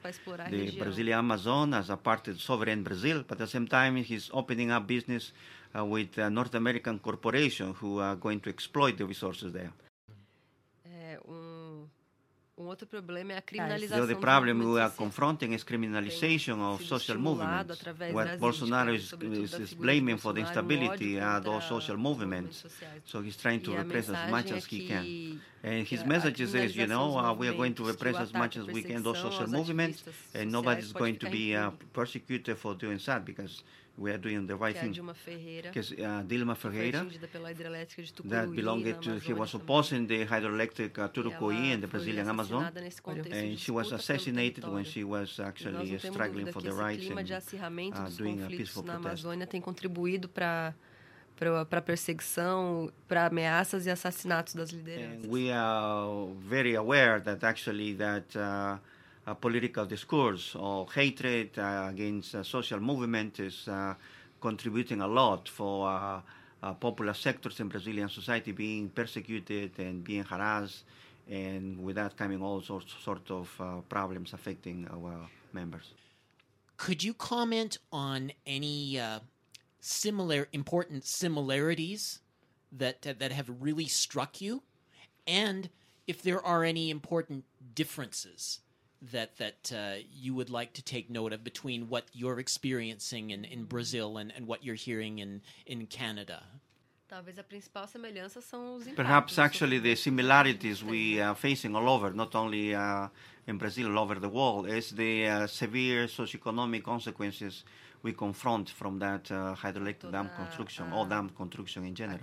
[0.50, 4.30] the Brazilian Amazon as a part of sovereign Brazil, but at the same time, he's
[4.34, 5.34] opening up business
[5.78, 9.72] uh, with North American corporations who are going to exploit the resources there.
[11.28, 11.49] Um
[12.68, 13.98] outro problema é a criminalização.
[13.98, 17.82] The other problem we are confronting is criminalization of social movements.
[18.12, 22.66] What Bolsonaro is, is, is blaming for the instability are those social movements.
[23.06, 25.42] So he's trying to repress as much as he can.
[25.64, 28.66] And his message is, you know, uh, we are going to repress as much as
[28.66, 30.04] we can those social movements,
[30.34, 33.64] and nobody's going to be uh, persecuted for doing that because
[34.00, 34.94] we are doing the right thing.
[35.64, 37.06] Because uh, Dilma Ferreira,
[38.26, 42.72] that belonged to, he was opposing the hydroelectric uh, Turucoí in the Brazilian Amazon,
[43.32, 48.42] and she was assassinated when she was actually struggling for the rights and uh, doing
[48.44, 49.26] a peaceful protest.
[49.50, 50.74] tem contribuído para
[51.70, 55.24] para perseguição, para ameaças e assassinatos das lideranças.
[55.24, 58.80] And we are very aware that actually that uh, a
[59.36, 63.94] political discourse or hatred uh, against uh, social movement is uh,
[64.42, 66.24] contributing a lot for
[66.80, 70.84] popular sectors in Brazilian society being persecuted and being harassed,
[71.30, 73.50] and with that coming all sorts sort of
[73.88, 75.94] problems affecting our members.
[76.78, 79.02] Could you comment on any
[79.80, 82.20] similar important similarities
[82.72, 84.64] that that have really struck you,
[85.28, 85.70] and
[86.08, 88.60] if there are any important differences
[89.02, 93.46] that that uh, you would like to take note of between what you're experiencing in,
[93.46, 96.44] in Brazil and, and what you're hearing in, in Canada?
[98.96, 103.08] Perhaps actually the similarities we are facing all over, not only uh,
[103.48, 107.64] in Brazil, all over the world, is the uh, severe socioeconomic consequences
[108.02, 112.20] we confront from that uh, hydroelectric dam construction or dam construction in general.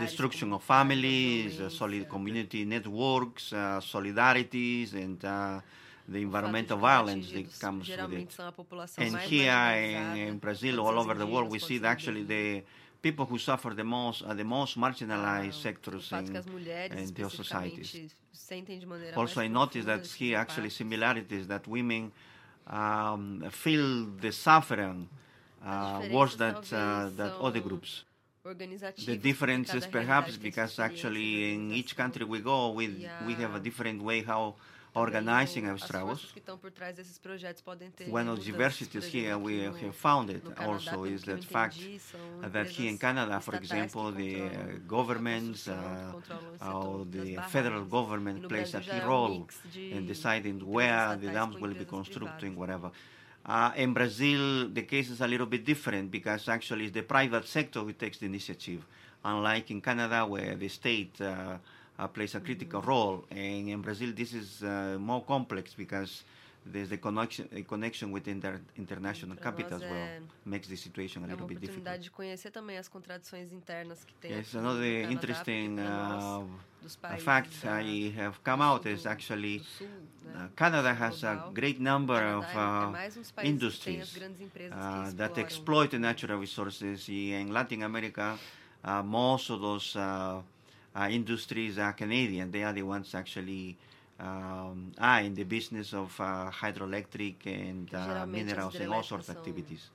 [0.00, 5.60] Destruction of families, uh, solid community networks, uh, solidarities, and uh,
[6.08, 8.36] the environmental violence that comes with it.
[8.98, 12.62] And here in, in Brazil, all over the world, we see that actually the
[13.02, 16.36] people who suffer the most are the most marginalized sectors in,
[16.96, 18.14] in their societies.
[19.14, 22.12] Also, I noticed that here actually similarities that women
[22.66, 25.08] um, feel the suffering
[25.64, 28.04] uh, worse than uh, that other groups.
[28.44, 33.60] The difference is perhaps because actually in each country we go, we, we have a
[33.60, 34.54] different way how
[34.96, 36.32] organizing our struggles.
[38.08, 41.78] One of the diversities here we have found it also is the fact
[42.40, 44.48] that here in Canada, for example, the uh,
[44.88, 46.12] governments uh,
[46.72, 51.84] or the federal government plays a key role in deciding where the dams will be
[51.84, 52.90] constructing, whatever.
[53.44, 57.46] Uh, in Brazil, the case is a little bit different because actually it's the private
[57.46, 58.84] sector who takes the initiative,
[59.24, 61.56] unlike in Canada where the state uh,
[61.98, 63.24] uh, plays a critical role.
[63.30, 66.24] And in Brazil, this is uh, more complex because
[66.72, 70.08] there's a connection, a connection with inter, international capital as well,
[70.44, 72.00] makes the situation a little bit difficult.
[72.00, 74.32] de conhecer também as contradições internas que tem.
[74.32, 76.44] Yes, another interesting uh,
[77.18, 79.62] fact I have come out is actually
[80.34, 82.92] uh, Canada has a great number of uh,
[83.44, 84.18] industries
[84.72, 87.08] uh, that exploit the natural resources.
[87.08, 88.38] In Latin America,
[88.84, 89.96] uh, most of those
[90.96, 92.50] uh, uh, industries are Canadian.
[92.50, 93.76] They are the ones actually
[94.18, 99.36] um, are in the business of uh, hydroelectric and uh, minerals and all sorts of
[99.36, 99.90] activities.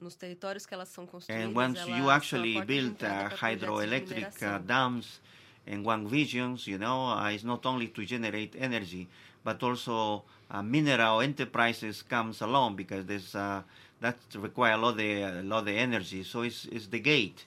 [0.00, 5.20] Nos territórios que elas são construídas, and once you actually build uh, hydroelectric uh, dams
[5.66, 9.08] in one regions, you know, uh, it's not only to generate energy,
[9.42, 13.62] but also uh, mineral enterprises comes along because there's uh,
[14.00, 16.22] that require a lot of a lot of energy.
[16.22, 17.46] So it's, it's the gate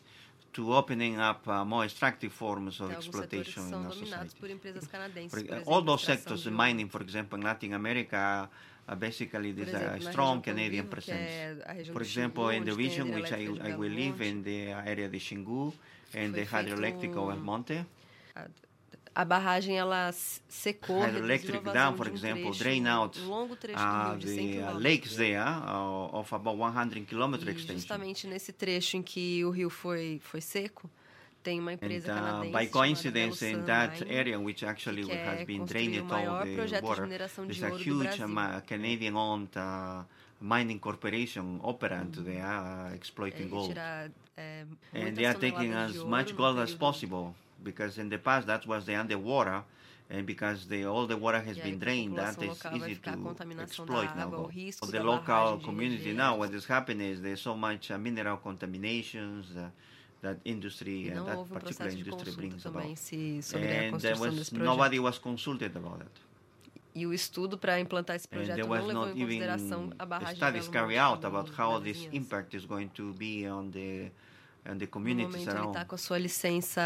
[0.53, 4.37] to opening up uh, more extractive forms of exploitation in our society.
[5.29, 8.49] For, all those sectors, in mining, for example, in Latin America,
[8.87, 11.31] uh, basically there's a strong Canadian presence.
[11.91, 15.73] For example, in the region which I, I will live in the area of Xingu
[16.13, 17.85] and the hydroelectric of Belo Monte,
[19.15, 25.39] a barragem ela secou, Hydroelectric dam, for example, drain out uh, the uh, lakes there
[25.39, 27.75] uh, of about 100 km extension.
[27.75, 30.89] Justamente nesse trecho em que o rio foi foi seco,
[31.45, 37.05] and, uh, by coincidence, in that area, which actually has been draining all the water,
[37.07, 40.03] there's a huge um, Canadian-owned uh,
[40.39, 42.23] mining corporation operant.
[42.25, 43.77] They are exploiting gold,
[44.37, 48.85] and they are taking as much gold as possible because in the past that was
[48.85, 49.63] the underwater
[50.09, 54.49] and because the, all the water has been drained, that is easy to exploit now.
[54.71, 59.47] So the local community now, what is happening is there's so much uh, mineral contaminations
[59.57, 59.69] uh,
[60.21, 62.83] that industry and that particular industry brings about.
[62.83, 66.11] And there was, nobody was consulted about it.
[66.95, 70.99] E o estudo para implantar esse projeto não levou em consideração a barragem studies carried
[70.99, 74.11] out about how this impact is going to be on the
[74.65, 75.75] and the communities around.
[75.75, 76.81] Ele com a sua licença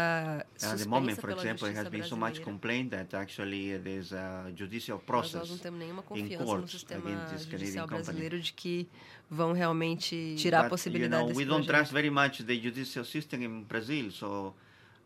[0.62, 4.52] At the moment, for example, it has been so much complaint that actually there's a
[4.56, 8.88] judicial process nós não temos nenhuma confiança no sistema judicial brasileiro de que
[9.30, 12.60] vão realmente tirar But, a possibilidade you know, desse we don't trust very much the
[12.60, 14.54] judicial system in Brazil, so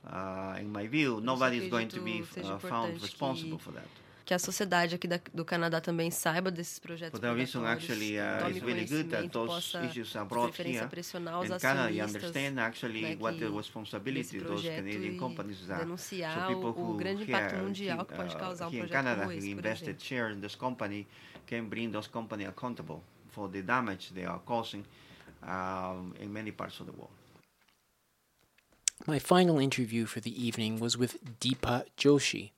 [0.06, 3.86] uh, in my view, nobody is going to be uh, found responsible for that.
[4.24, 8.48] Que a sociedade aqui da, do Canadá também saiba desses projetos that reason, actually, uh,
[8.48, 10.82] it's really good that those issues are brought here.
[10.82, 15.84] And Canada understand actually né, what the responsibility those Canadian companies are.
[15.84, 19.04] Denunciar so people o, who grande impacto mundial que pode causar um here in projeto
[19.04, 21.06] Canada como esse, who invested share in this company
[21.46, 24.84] can bring those company accountable for the damage they are causing
[25.42, 27.10] um, in many parts of the world.
[29.06, 32.52] My final interview for the evening was with Deepa Joshi.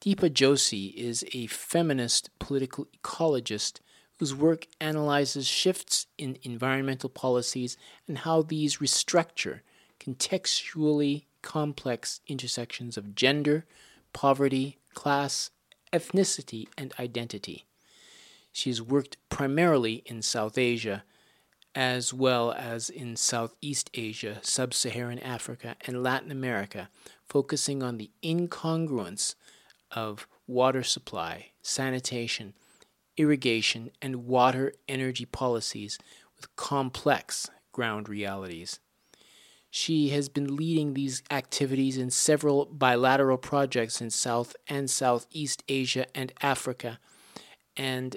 [0.00, 3.80] Deepa Joshi is a feminist political ecologist
[4.18, 7.76] whose work analyzes shifts in environmental policies
[8.06, 9.60] and how these restructure
[9.98, 13.64] contextually complex intersections of gender,
[14.12, 15.50] poverty, class,
[15.92, 17.64] ethnicity, and identity.
[18.52, 21.02] She has worked primarily in South Asia
[21.74, 26.88] as well as in Southeast Asia, Sub Saharan Africa, and Latin America,
[27.22, 29.34] focusing on the incongruence
[29.92, 32.54] of water supply, sanitation,
[33.16, 35.98] irrigation, and water energy policies
[36.36, 38.80] with complex ground realities.
[39.70, 46.06] She has been leading these activities in several bilateral projects in South and Southeast Asia
[46.14, 46.98] and Africa,
[47.76, 48.16] and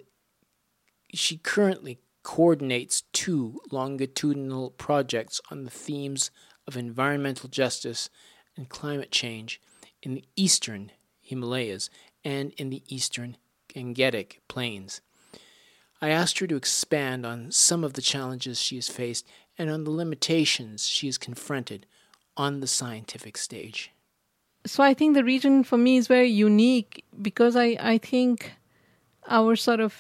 [1.14, 6.32] she currently coordinates two longitudinal projects on the themes
[6.68, 8.10] of environmental justice
[8.56, 9.60] and climate change
[10.02, 10.92] in the eastern
[11.32, 11.90] Himalayas
[12.24, 13.38] and in the eastern
[13.74, 15.02] Gangetic Plains.
[16.02, 19.26] I asked her to expand on some of the challenges she has faced
[19.58, 21.86] and on the limitations she has confronted
[22.36, 23.92] on the scientific stage.
[24.66, 28.54] So I think the region for me is very unique because I, I think
[29.28, 29.96] our sort of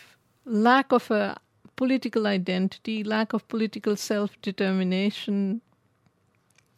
[0.46, 1.40] lack of a
[1.76, 5.62] political identity, lack of political self determination,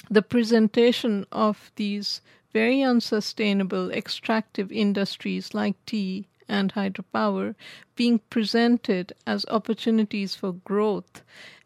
[0.09, 2.21] the presentation of these
[2.53, 7.55] very unsustainable extractive industries like tea and hydropower
[7.95, 11.23] being presented as opportunities for growth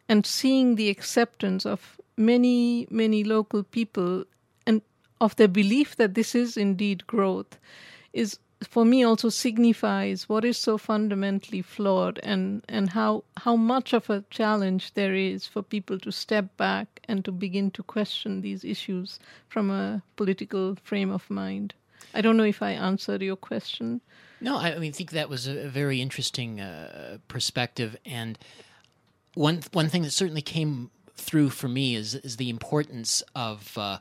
[0.07, 4.23] and seeing the acceptance of many, many local people
[4.65, 4.81] and
[5.19, 7.59] of their belief that this is indeed growth
[8.13, 13.93] is for me also signifies what is so fundamentally flawed and, and how how much
[13.93, 18.41] of a challenge there is for people to step back and to begin to question
[18.41, 21.73] these issues from a political frame of mind.
[22.13, 24.01] I don't know if I answered your question.
[24.41, 28.37] No, I, mean, I think that was a, very interesting uh, perspective, and
[29.33, 33.77] one one thing that certainly came through for me is is the importance of.
[33.77, 33.99] Uh,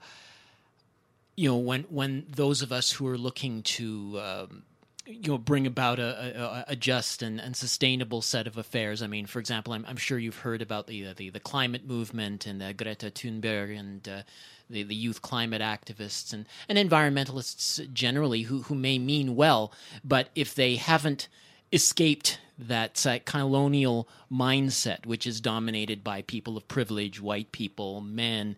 [1.37, 4.63] you know when when those of us who are looking to um,
[5.07, 9.03] you know bring about a, a, a just and, and, sustainable set of affairs.
[9.03, 12.47] I mean, for example, I'm, I'm sure you've heard about the the, the climate movement
[12.47, 14.23] and uh, Greta Thunberg and uh,
[14.69, 19.73] the the youth climate activists and, and environmentalists generally who who may mean well,
[20.03, 21.29] but if they haven't
[21.73, 28.57] escaped that uh, colonial mindset, which is dominated by people of privilege, white people, men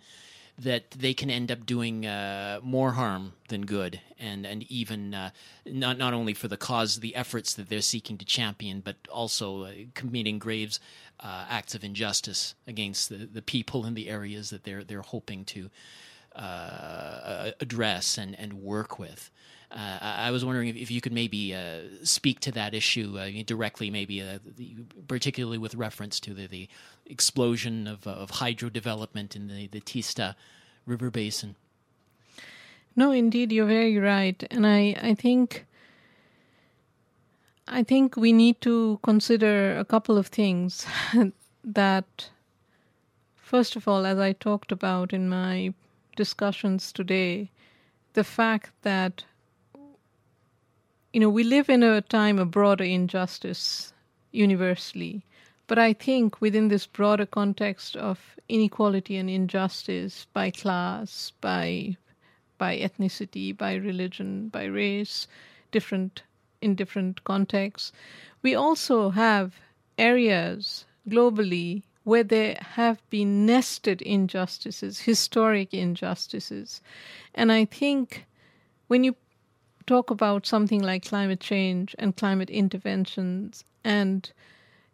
[0.58, 5.30] that they can end up doing uh, more harm than good, and and even uh,
[5.64, 9.64] not not only for the cause, the efforts that they're seeking to champion, but also
[9.64, 10.80] uh, committing graves
[11.20, 15.44] uh, acts of injustice against the, the people in the areas that they're they're hoping
[15.44, 15.70] to
[16.34, 19.30] uh, address and and work with.
[19.70, 23.28] Uh, I was wondering if, if, you could maybe uh, speak to that issue uh,
[23.44, 24.40] directly, maybe the,
[25.08, 26.68] particularly with reference to the, the
[27.04, 30.36] explosion of, of hydro development in the, the Tista
[30.86, 31.54] River Basin.
[32.96, 35.66] No, indeed, you're very right, and I, I think
[37.70, 40.86] I think we need to consider a couple of things
[41.64, 42.30] that
[43.36, 45.74] first of all, as I talked about in my
[46.16, 47.50] discussions today
[48.14, 49.24] the fact that
[51.12, 53.92] you know we live in a time of broader injustice
[54.32, 55.22] universally
[55.66, 61.96] but i think within this broader context of inequality and injustice by class by
[62.58, 65.26] by ethnicity by religion by race
[65.70, 66.22] different
[66.60, 67.92] in different contexts
[68.42, 69.54] we also have
[69.98, 76.80] areas globally where there have been nested injustices, historic injustices.
[77.34, 78.24] And I think
[78.86, 79.14] when you
[79.88, 84.30] talk about something like climate change and climate interventions, and,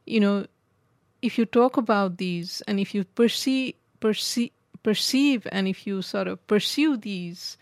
[0.06, 0.46] you know,
[1.20, 6.28] if you talk about these and if you perceive, perceive, perceive and if you sort
[6.28, 7.56] of pursue these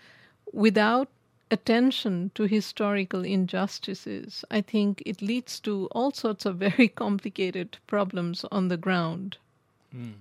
[0.53, 1.09] without
[1.51, 8.45] attention to historical injustices, I think it leads to all sorts of very complicated problems
[8.51, 9.37] on the ground.
[9.95, 10.15] Mm.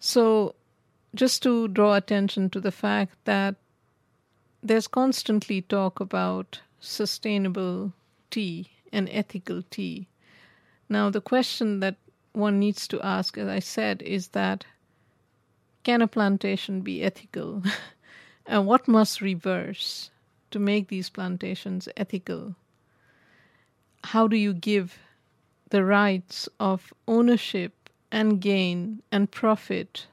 [0.00, 0.54] So,
[1.14, 3.56] just to draw attention to the fact that
[4.62, 7.92] there's constantly talk about sustainable
[8.30, 10.08] tea and ethical tea.
[10.88, 11.96] Now, the question that
[12.32, 14.64] one needs to ask, as I said, is that
[15.82, 17.62] can a plantation be ethical?
[18.46, 20.10] and what must reverse
[20.50, 22.56] to make these plantations ethical?
[24.04, 24.98] How do you give
[25.70, 30.06] the rights of ownership and gain and profit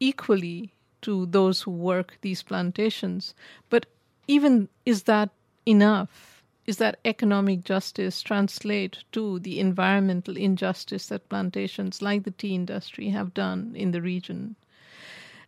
[0.00, 0.72] equally
[1.02, 3.34] to those who work these plantations?
[3.70, 3.86] But
[4.26, 5.30] even is that
[5.66, 6.42] enough?
[6.66, 13.10] Is that economic justice translate to the environmental injustice that plantations like the tea industry
[13.10, 14.56] have done in the region?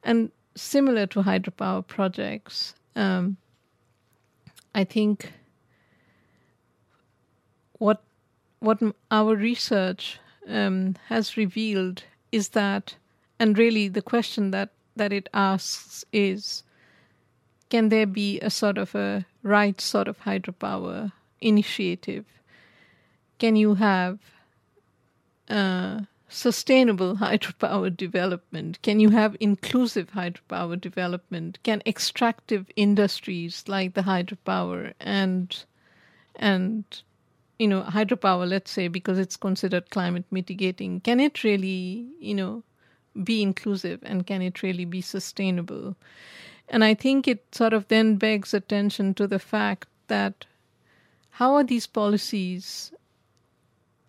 [0.04, 3.36] And similar to hydropower projects, um,
[4.74, 5.32] I think
[7.78, 8.02] what
[8.60, 8.80] what
[9.10, 10.18] our research
[10.48, 12.96] um, has revealed is that,
[13.38, 16.62] and really the question that that it asks is,
[17.70, 22.24] can there be a sort of a right sort of hydropower initiative?
[23.38, 24.18] Can you have
[25.48, 28.80] uh, sustainable hydropower development?
[28.82, 31.58] Can you have inclusive hydropower development?
[31.62, 35.64] Can extractive industries like the hydropower and
[36.36, 36.84] and
[37.58, 42.62] you know hydropower, let's say, because it's considered climate mitigating, can it really you know
[43.24, 45.96] be inclusive and can it really be sustainable?
[46.68, 50.44] And I think it sort of then begs attention to the fact that
[51.30, 52.92] how are these policies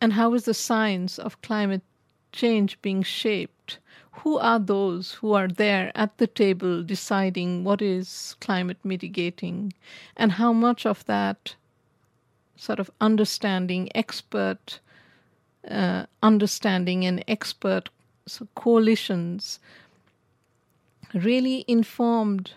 [0.02, 1.84] and how is the science of climate
[2.32, 3.80] change being shaped,
[4.12, 9.74] who are those who are there at the table deciding what is climate mitigating
[10.18, 11.56] and how much of that
[12.56, 14.80] sort of understanding, expert
[15.70, 17.90] uh, understanding, and expert
[18.30, 19.60] so coalitions
[21.14, 22.52] really informed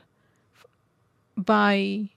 [1.37, 2.09] by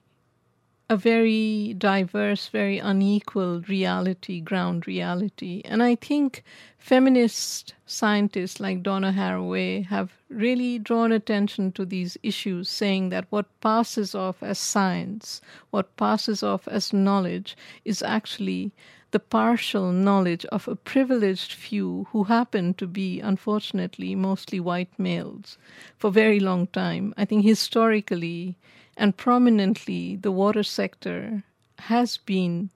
[0.88, 5.60] a very diverse, very unequal reality, ground reality.
[5.64, 6.44] And I think
[6.78, 13.46] feminist scientists like Donna Haraway have really drawn attention to these issues, saying that what
[13.60, 15.40] passes off as science,
[15.70, 18.72] what passes off as knowledge, is actually
[19.16, 25.56] the partial knowledge of a privileged few who happen to be, unfortunately, mostly white males
[25.96, 27.14] for a very long time.
[27.16, 28.58] I think historically,
[28.94, 31.44] and prominently the water sector
[31.78, 32.68] has been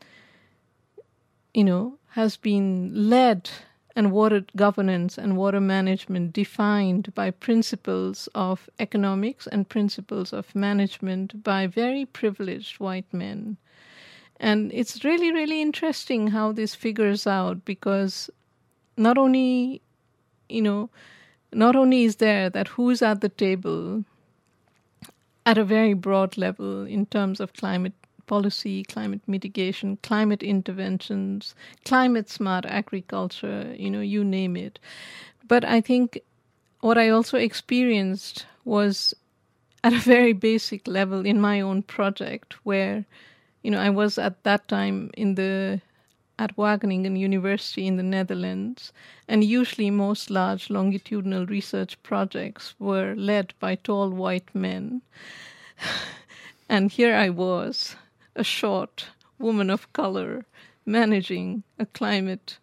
[1.53, 3.51] you know has been led
[3.95, 11.43] and water governance and water management defined by principles of economics and principles of management
[11.43, 13.59] by very privileged white men
[14.41, 18.31] and it's really really interesting how this figures out because
[18.97, 19.81] not only
[20.49, 20.91] you know
[21.53, 24.05] not only is there that who's at the table
[25.47, 27.95] at a very broad level in terms of climate
[28.27, 34.79] policy, climate mitigation, climate interventions, climate smart agriculture, you know, you name it.
[35.49, 36.21] But I think
[36.81, 39.15] what I also experienced was
[39.83, 43.05] at a very basic level in my own project where
[43.63, 45.81] you know I was at that time in the
[46.41, 48.95] at Wageningen University in the Netherlands,
[49.29, 55.03] and usually most large longitudinal research projects were led by tall white men.
[56.69, 57.95] and here I was,
[58.35, 59.09] a short
[59.39, 60.47] woman of color,
[60.87, 62.57] managing a climate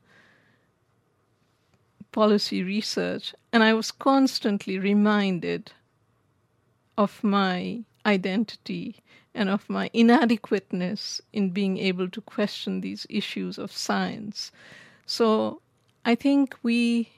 [2.12, 5.72] policy research, and I was constantly reminded
[6.98, 8.96] of my identity
[9.38, 14.52] and of my inadequateness in being able to question these issues of science.
[15.06, 15.62] So
[16.04, 17.10] I think we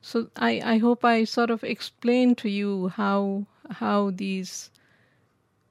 [0.00, 4.70] so I, I hope I sort of explained to you how how these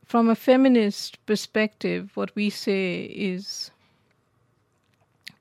[0.05, 3.71] from a feminist perspective, what we say is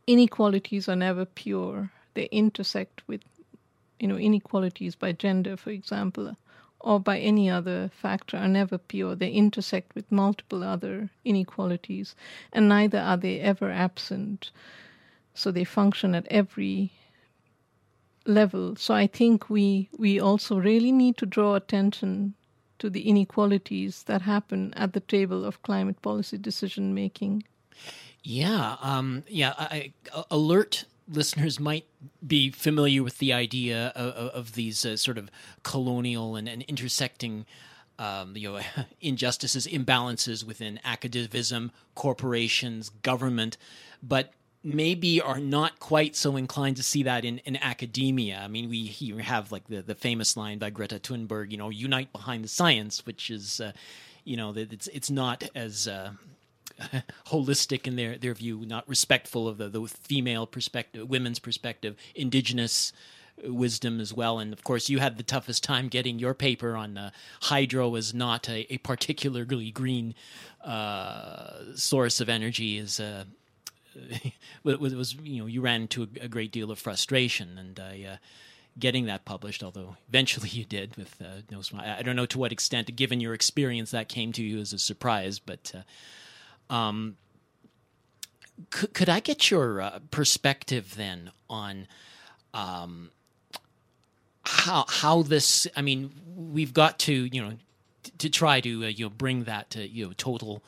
[0.06, 1.90] inequalities are never pure.
[2.14, 3.22] They intersect with,
[4.00, 6.36] you know, inequalities by gender, for example,
[6.86, 9.16] or by any other factor are never pure.
[9.16, 12.14] They intersect with multiple other inequalities,
[12.52, 14.52] and neither are they ever absent.
[15.34, 16.92] So they function at every
[18.24, 18.76] level.
[18.76, 22.34] So I think we we also really need to draw attention
[22.78, 27.42] to the inequalities that happen at the table of climate policy decision making.
[28.22, 29.54] Yeah, um, yeah.
[29.58, 31.86] I, I, alert listeners might
[32.26, 35.30] be familiar with the idea of, of these uh, sort of
[35.62, 37.46] colonial and, and intersecting.
[37.98, 38.60] Um, you know,
[39.00, 43.56] injustices, imbalances within academicism, corporations, government,
[44.02, 44.34] but
[44.66, 48.40] maybe are not quite so inclined to see that in, in academia.
[48.42, 48.88] I mean, we
[49.22, 53.06] have like the, the famous line by Greta Thunberg, you know, unite behind the science,
[53.06, 53.72] which is, uh,
[54.24, 56.10] you know, it's it's not as uh,
[57.28, 62.92] holistic in their, their view, not respectful of the, the female perspective, women's perspective, indigenous
[63.44, 64.38] wisdom as well.
[64.38, 67.10] And of course, you had the toughest time getting your paper on uh,
[67.42, 70.14] hydro as not a, a particularly green
[70.64, 73.24] uh, source of energy is uh,
[74.64, 78.16] it was you know you ran into a, a great deal of frustration and uh,
[78.78, 79.62] getting that published.
[79.62, 83.34] Although eventually you did with uh, no I don't know to what extent, given your
[83.34, 85.38] experience, that came to you as a surprise.
[85.38, 85.80] But uh,
[86.70, 87.16] um,
[88.70, 91.86] could, could I get your uh, perspective then on?
[92.54, 93.10] Um,
[94.48, 97.52] how how this I mean we've got to you know
[98.04, 100.62] t- to try to uh, you know bring that to you know total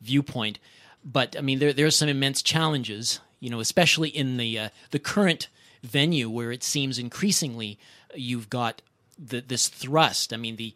[0.00, 0.58] viewpoint
[1.04, 4.68] but I mean, there there are some immense challenges, you know, especially in the uh,
[4.90, 5.48] the current
[5.82, 7.78] venue where it seems increasingly
[8.14, 8.80] you've got
[9.18, 10.32] the, this thrust.
[10.32, 10.74] I mean, the,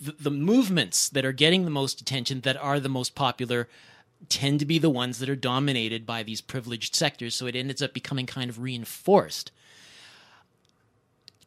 [0.00, 3.68] the the movements that are getting the most attention, that are the most popular,
[4.28, 7.34] tend to be the ones that are dominated by these privileged sectors.
[7.34, 9.52] So it ends up becoming kind of reinforced.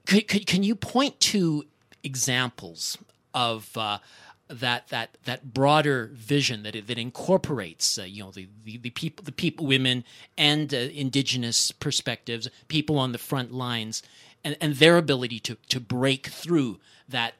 [0.06, 1.66] Could, could, can you point to
[2.04, 2.98] examples
[3.34, 4.00] of uh,
[4.48, 9.24] that that that broader vision that that incorporates uh, you know the, the, the people
[9.24, 10.04] the people women
[10.38, 14.04] and uh, indigenous perspectives people on the front lines
[14.44, 17.36] and, and their ability to to break through that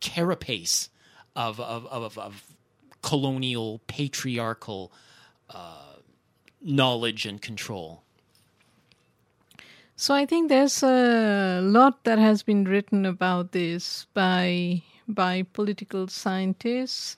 [0.00, 0.88] carapace
[1.36, 2.55] of of of, of
[3.02, 4.92] colonial patriarchal
[5.50, 5.96] uh,
[6.60, 8.02] knowledge and control
[9.98, 16.06] so I think there's a lot that has been written about this by by political
[16.06, 17.16] scientists,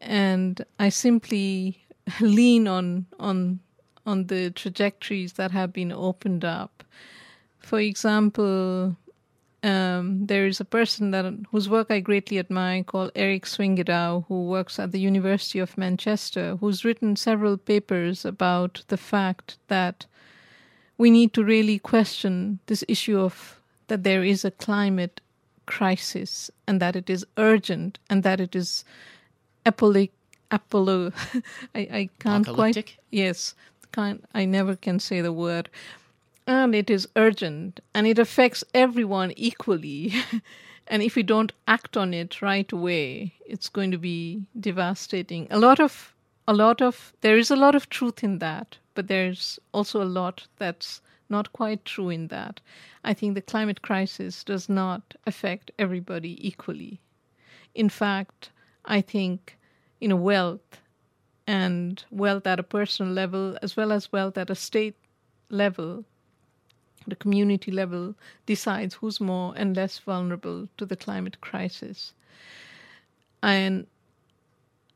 [0.00, 1.84] and I simply
[2.20, 3.58] lean on on
[4.06, 6.84] on the trajectories that have been opened up.
[7.58, 8.96] For example,
[9.62, 14.46] um, there is a person that whose work I greatly admire called Eric Swyngedouw, who
[14.46, 20.06] works at the University of Manchester, who's written several papers about the fact that
[20.96, 25.20] we need to really question this issue of that there is a climate
[25.66, 28.84] crisis and that it is urgent and that it is
[29.66, 30.08] apolo
[30.50, 31.12] apollo
[31.74, 33.54] I, I can't quite yes.
[33.92, 35.70] Can't I never can say the word
[36.48, 40.12] and it is urgent and it affects everyone equally
[40.88, 45.58] and if we don't act on it right away it's going to be devastating a
[45.58, 46.14] lot of
[46.48, 50.14] a lot of there is a lot of truth in that but there's also a
[50.18, 52.60] lot that's not quite true in that.
[53.04, 57.00] I think the climate crisis does not affect everybody equally.
[57.74, 58.50] In fact,
[58.84, 59.56] I think
[60.00, 60.80] you know wealth
[61.46, 64.96] and wealth at a personal level as well as wealth at a state
[65.50, 66.04] level
[67.08, 68.14] the community level
[68.46, 72.12] decides who's more and less vulnerable to the climate crisis.
[73.42, 73.86] And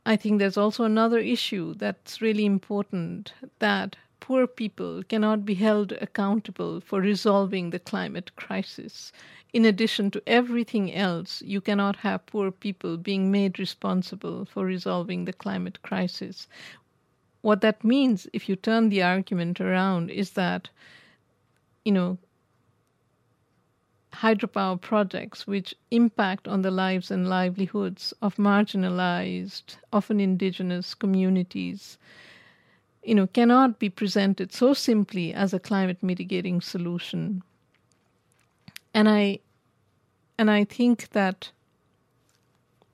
[0.05, 5.93] I think there's also another issue that's really important that poor people cannot be held
[5.93, 9.13] accountable for resolving the climate crisis.
[9.53, 15.25] In addition to everything else, you cannot have poor people being made responsible for resolving
[15.25, 16.49] the climate crisis.
[17.43, 20.71] What that means, if you turn the argument around, is that,
[21.85, 22.19] you know,
[24.13, 31.99] hydropower projects which impact on the lives and livelihoods of marginalized, often indigenous communities
[33.03, 37.43] you know, cannot be presented so simply as a climate mitigating solution.
[38.95, 39.41] And I
[40.39, 41.51] and I think that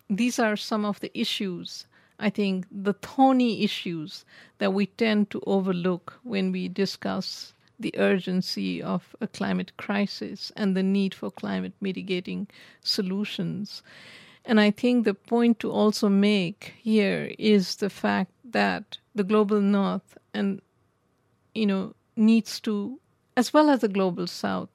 [0.09, 1.87] these are some of the issues,
[2.19, 4.25] I think the thorny issues
[4.59, 10.77] that we tend to overlook when we discuss the urgency of a climate crisis and
[10.77, 12.49] the need for climate mitigating
[12.83, 13.83] solutions.
[14.45, 19.61] And I think the point to also make here is the fact that the global
[19.61, 20.61] north and
[21.55, 23.01] you know needs to
[23.37, 24.71] as well as the global south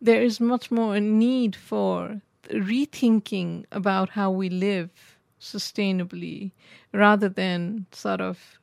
[0.00, 2.20] there is much more a need for
[2.50, 4.90] rethinking about how we live
[5.40, 6.52] sustainably
[6.92, 8.58] rather than sort of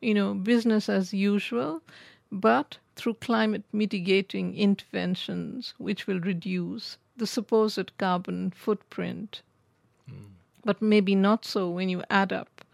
[0.00, 1.82] you know business as usual
[2.34, 9.42] but through climate mitigating interventions which will reduce the supposed carbon footprint
[10.10, 10.26] mm.
[10.64, 12.64] but maybe not so when you add up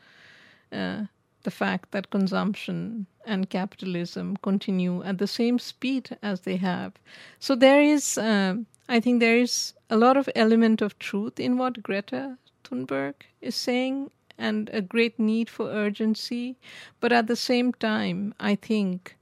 [0.73, 1.05] uh,
[1.43, 6.93] the fact that consumption and capitalism continue at the same speed as they have.
[7.39, 8.57] So there is, uh,
[8.89, 13.55] I think, there is a lot of element of truth in what Greta Thunberg is
[13.55, 16.57] saying, and a great need for urgency.
[17.01, 19.17] But at the same time, I think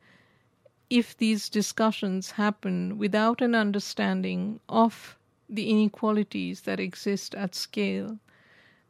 [0.90, 5.16] if these discussions happen without an understanding of
[5.48, 8.18] the inequalities that exist at scale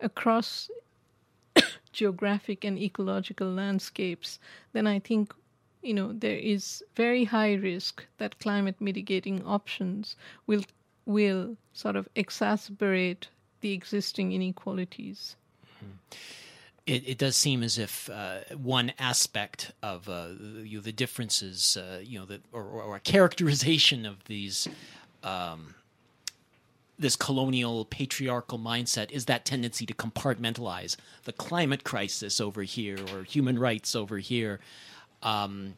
[0.01, 0.71] across
[1.93, 4.39] geographic and ecological landscapes,
[4.73, 5.35] then I think
[5.83, 10.65] you know there is very high risk that climate mitigating options will
[11.07, 13.25] will sort of exacerbate
[13.61, 15.37] the existing inequalities.
[15.65, 16.17] Mm-hmm.
[16.89, 20.29] It, it, does seem as if uh, one aspect of uh,
[20.63, 24.67] you know, the differences, uh, you know, or, or, a characterization of these
[25.23, 25.75] um,
[26.99, 33.23] this colonial patriarchal mindset is that tendency to compartmentalize the climate crisis over here or
[33.23, 34.59] human rights over here.
[35.23, 35.75] Um,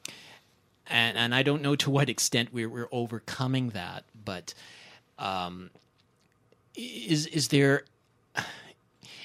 [0.87, 4.55] and, and I don't know to what extent we're, we're overcoming that, but
[5.19, 5.71] um,
[6.77, 7.85] is is there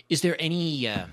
[0.10, 1.06] is there any uh,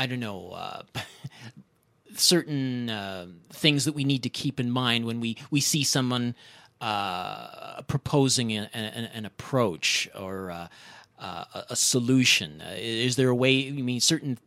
[0.00, 0.82] I don't know uh,
[2.16, 6.34] certain uh, things that we need to keep in mind when we we see someone
[6.80, 10.68] uh, proposing an, an, an, approach or uh,
[11.18, 12.62] uh, a solution?
[12.62, 13.68] Uh, is there a way?
[13.68, 14.38] I mean, certain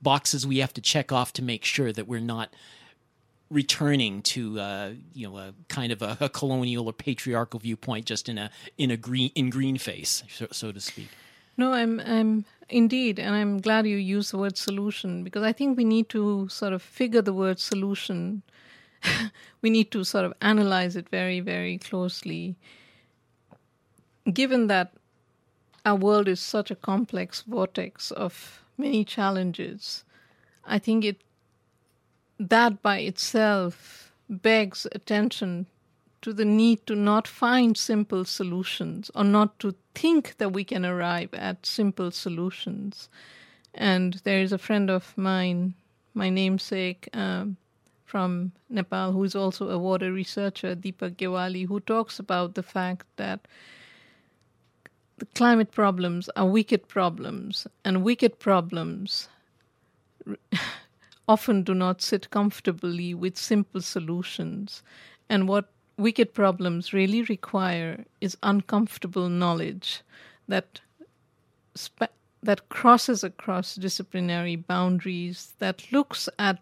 [0.00, 2.54] boxes we have to check off to make sure that we're not
[3.50, 8.28] returning to uh, you know a kind of a, a, colonial or patriarchal viewpoint just
[8.28, 11.08] in a in a green in green face so, so to speak
[11.56, 15.76] no i'm i'm indeed and i'm glad you use the word solution because i think
[15.76, 18.42] we need to sort of figure the word solution
[19.62, 22.56] we need to sort of analyze it very, very closely.
[24.32, 24.92] Given that
[25.84, 30.04] our world is such a complex vortex of many challenges,
[30.64, 31.20] I think it
[32.38, 35.66] that by itself begs attention
[36.22, 40.86] to the need to not find simple solutions or not to think that we can
[40.86, 43.08] arrive at simple solutions.
[43.74, 45.74] And there is a friend of mine,
[46.14, 47.56] my namesake, um,
[48.04, 53.06] from Nepal, who is also a water researcher, Dipak Gyawali, who talks about the fact
[53.16, 53.48] that
[55.16, 59.28] the climate problems are wicked problems, and wicked problems
[61.28, 64.82] often do not sit comfortably with simple solutions.
[65.30, 65.70] And what
[66.02, 70.02] wicked problems really require is uncomfortable knowledge
[70.48, 70.80] that
[72.42, 76.58] that crosses across disciplinary boundaries, that looks at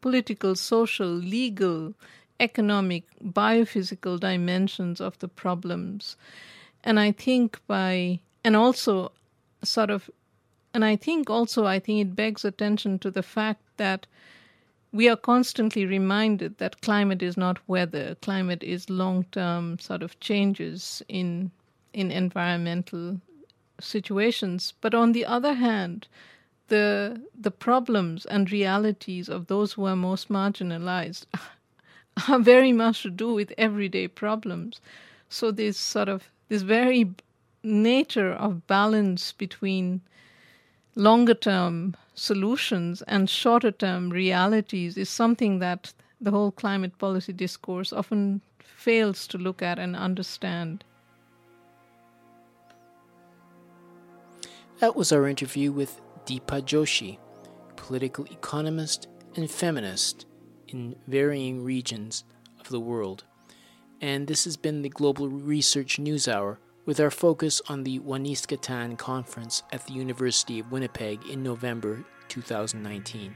[0.00, 1.94] political, social, legal,
[2.40, 6.16] economic, biophysical dimensions of the problems.
[6.82, 9.12] And I think by, and also
[9.62, 10.10] sort of,
[10.72, 14.06] and I think also, I think it begs attention to the fact that
[14.96, 20.18] we are constantly reminded that climate is not weather, climate is long term sort of
[20.20, 21.50] changes in,
[21.92, 23.20] in environmental
[23.78, 24.72] situations.
[24.80, 26.08] But on the other hand,
[26.68, 31.26] the the problems and realities of those who are most marginalized
[32.28, 34.80] are very much to do with everyday problems.
[35.28, 37.10] So this sort of this very
[37.62, 40.00] nature of balance between
[40.96, 47.92] longer term solutions and shorter term realities is something that the whole climate policy discourse
[47.92, 50.82] often fails to look at and understand.
[54.80, 57.18] That was our interview with Deepa Joshi,
[57.76, 60.26] political economist and feminist
[60.68, 62.24] in varying regions
[62.58, 63.24] of the world.
[64.00, 68.96] And this has been the Global Research News Hour with our focus on the Waniskatan
[68.96, 73.34] Conference at the University of Winnipeg in November 2019.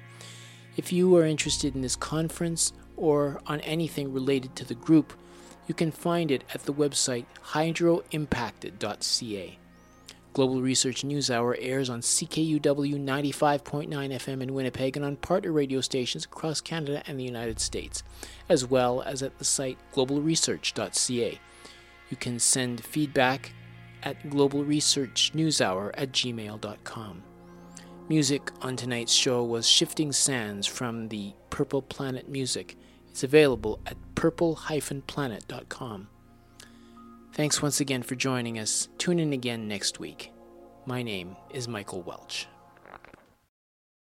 [0.77, 5.13] If you are interested in this conference or on anything related to the group,
[5.67, 9.59] you can find it at the website hydroimpacted.ca.
[10.33, 15.81] Global Research News Hour airs on CKUW 95.9 FM in Winnipeg and on partner radio
[15.81, 18.05] stations across Canada and the United States,
[18.49, 21.41] as well as at the site globalresearch.ca.
[22.11, 23.53] You can send feedback
[24.03, 27.23] at globalresearchnewshour at gmail.com.
[28.09, 32.77] Music on tonight's show was Shifting Sands from the Purple Planet Music.
[33.09, 36.09] It's available at purple-planet.com.
[37.33, 38.89] Thanks once again for joining us.
[38.99, 40.33] Tune in again next week.
[40.87, 42.49] My name is Michael Welch.